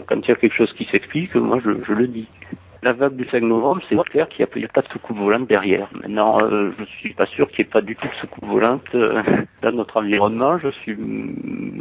[0.06, 2.26] quand il y a quelque chose qui s'explique, moi je le dis
[2.83, 5.89] la vague du 5 novembre, c'est clair qu'il n'y a, pas de soucoupe volante derrière.
[5.93, 8.83] Maintenant, euh, je suis pas sûr qu'il n'y ait pas du tout de soucoupe volante
[8.95, 9.22] euh,
[9.62, 10.59] dans notre environnement.
[10.59, 10.97] Je suis,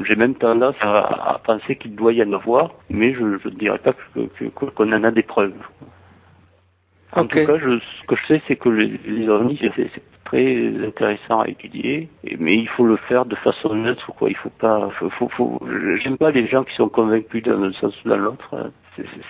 [0.05, 3.93] j'ai même tendance à, penser qu'il doit y en avoir, mais je ne dirais pas
[3.93, 5.53] qu'on que, qu'on en a des preuves.
[7.13, 9.89] En tout cas, je, ce que je sais, c'est que les, les ovnis, c'est
[10.29, 12.07] très intéressant à étudier,
[12.37, 14.29] mais il faut le faire de façon neutre, quoi.
[14.29, 15.59] Il faut pas, faut, faut,
[16.03, 18.71] j'aime pas les gens qui sont convaincus d'un sens ou dans l'autre.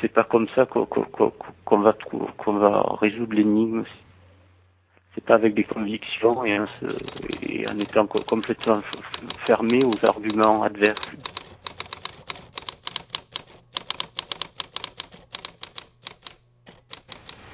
[0.02, 1.96] C'est pas comme ça qu'on va
[2.38, 3.84] qu'on va résoudre l'énigme.
[5.16, 6.66] C'est pas avec des convictions et en,
[7.44, 8.82] et en étant complètement
[9.48, 11.00] fermé aux arguments adverses.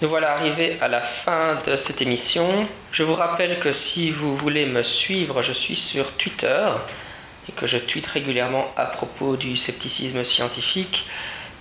[0.02, 2.68] Nous voilà arrivés à la fin de cette émission.
[2.92, 6.70] Je vous rappelle que si vous voulez me suivre, je suis sur Twitter
[7.48, 11.06] et que je tweete régulièrement à propos du scepticisme scientifique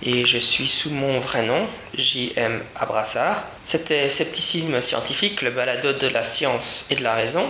[0.03, 1.67] et je suis sous mon vrai nom,
[1.97, 2.61] J.M.
[2.75, 3.43] Abrassard.
[3.63, 7.49] C'était Scepticisme scientifique, le balado de la science et de la raison.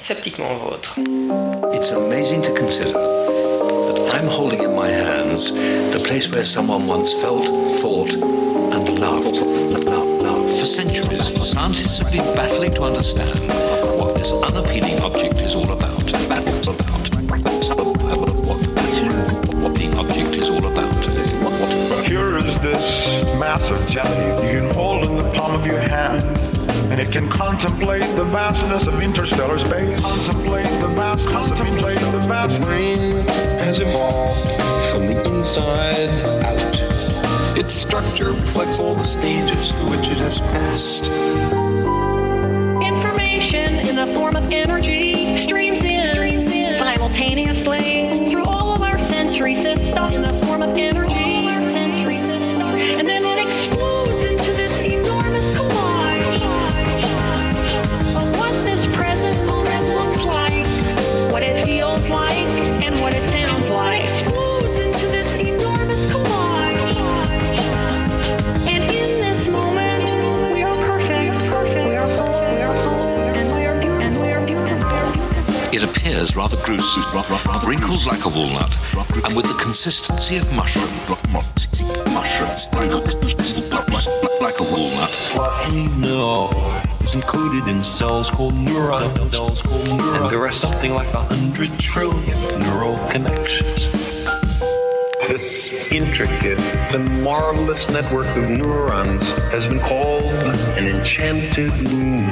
[0.00, 0.96] sceptiquement vôtre.
[1.72, 5.52] It's amazing to consider that I'm holding in my hands
[5.92, 7.46] the place where someone once felt,
[7.80, 8.10] thought,
[8.72, 9.36] and loved.
[10.58, 13.38] For centuries, scientists have been battling to understand
[13.98, 16.00] what this unappealing object is all about.
[16.26, 16.44] About
[19.62, 21.04] what the object is all about.
[22.06, 26.22] Here is this mass of jelly you can hold in the palm of your hand.
[26.90, 30.00] And it can contemplate the vastness of interstellar space.
[30.00, 32.60] Contemplate the vast, contemplate the vast.
[32.62, 33.12] brain
[33.60, 34.34] has evolved
[34.92, 36.10] from the inside
[36.44, 37.09] out.
[37.60, 41.04] Its structure reflects all the stages through which it has passed.
[42.82, 50.14] Information in the form of energy streams in, simultaneously through all of our sensory systems
[50.14, 51.12] in the form of energy.
[51.12, 53.99] And then it explodes
[76.20, 77.02] appears rather gruesome,
[77.66, 78.76] wrinkled like a walnut,
[79.24, 80.90] and with the consistency of mushroom.
[82.12, 82.68] Mushrooms,
[84.40, 85.10] like a walnut.
[85.34, 86.50] What we know
[87.00, 87.82] is encoded in.
[87.82, 89.38] Cells called neurons.
[89.38, 93.86] And there are something like a hundred trillion neural connections.
[95.26, 96.60] This intricate
[96.94, 100.24] and marvelous network of neurons has been called
[100.76, 102.28] an enchanted loom.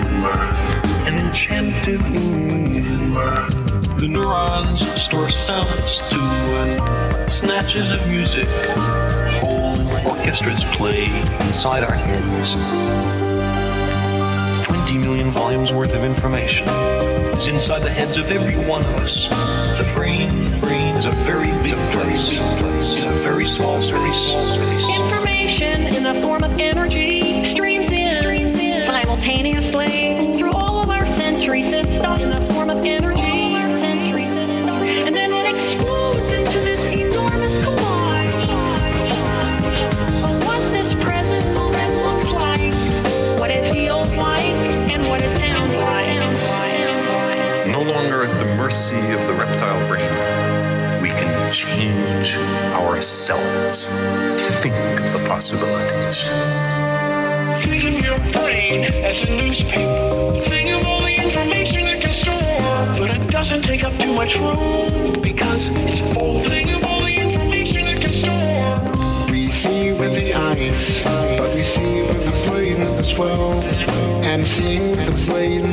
[1.07, 3.68] An enchanted loom.
[3.99, 8.47] The neurons store sounds to uh, snatches of music.
[9.41, 9.77] Whole
[10.07, 11.07] orchestras play
[11.41, 12.55] inside our heads.
[14.67, 16.69] 20 million volumes worth of information
[17.39, 19.27] is inside the heads of every one of us.
[19.77, 22.39] The brain, brain is a very big place.
[22.39, 24.31] It's a very small space.
[24.97, 27.28] Information in the form of energy
[52.99, 53.87] ourselves.
[54.61, 56.27] Think of the possibilities.
[57.65, 60.35] Think of your brain as a newspaper.
[60.51, 62.35] Think of all the information it can store.
[62.99, 66.41] But it doesn't take up too much room because it's full.
[66.41, 68.58] Think of all the information it can store.
[70.61, 73.53] Eyes, but we see with the brain as well.
[74.25, 75.65] And seeing with the brain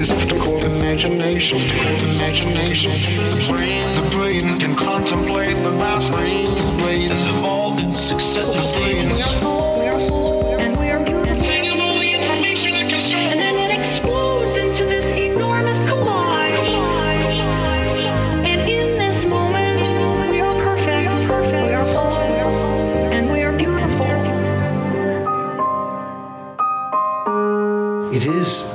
[0.00, 1.58] is often called imagination.
[1.58, 2.92] Imagination.
[2.92, 6.54] The brain, the brain can contemplate the vastness.
[6.54, 9.57] The brain Has evolved in successive stages.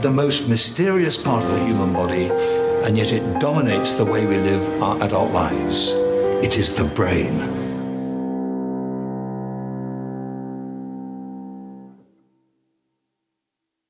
[0.04, 4.36] The most mysterious part of the human body, and yet it dominates the way we
[4.36, 5.92] live our adult lives.
[6.44, 7.53] It is the brain.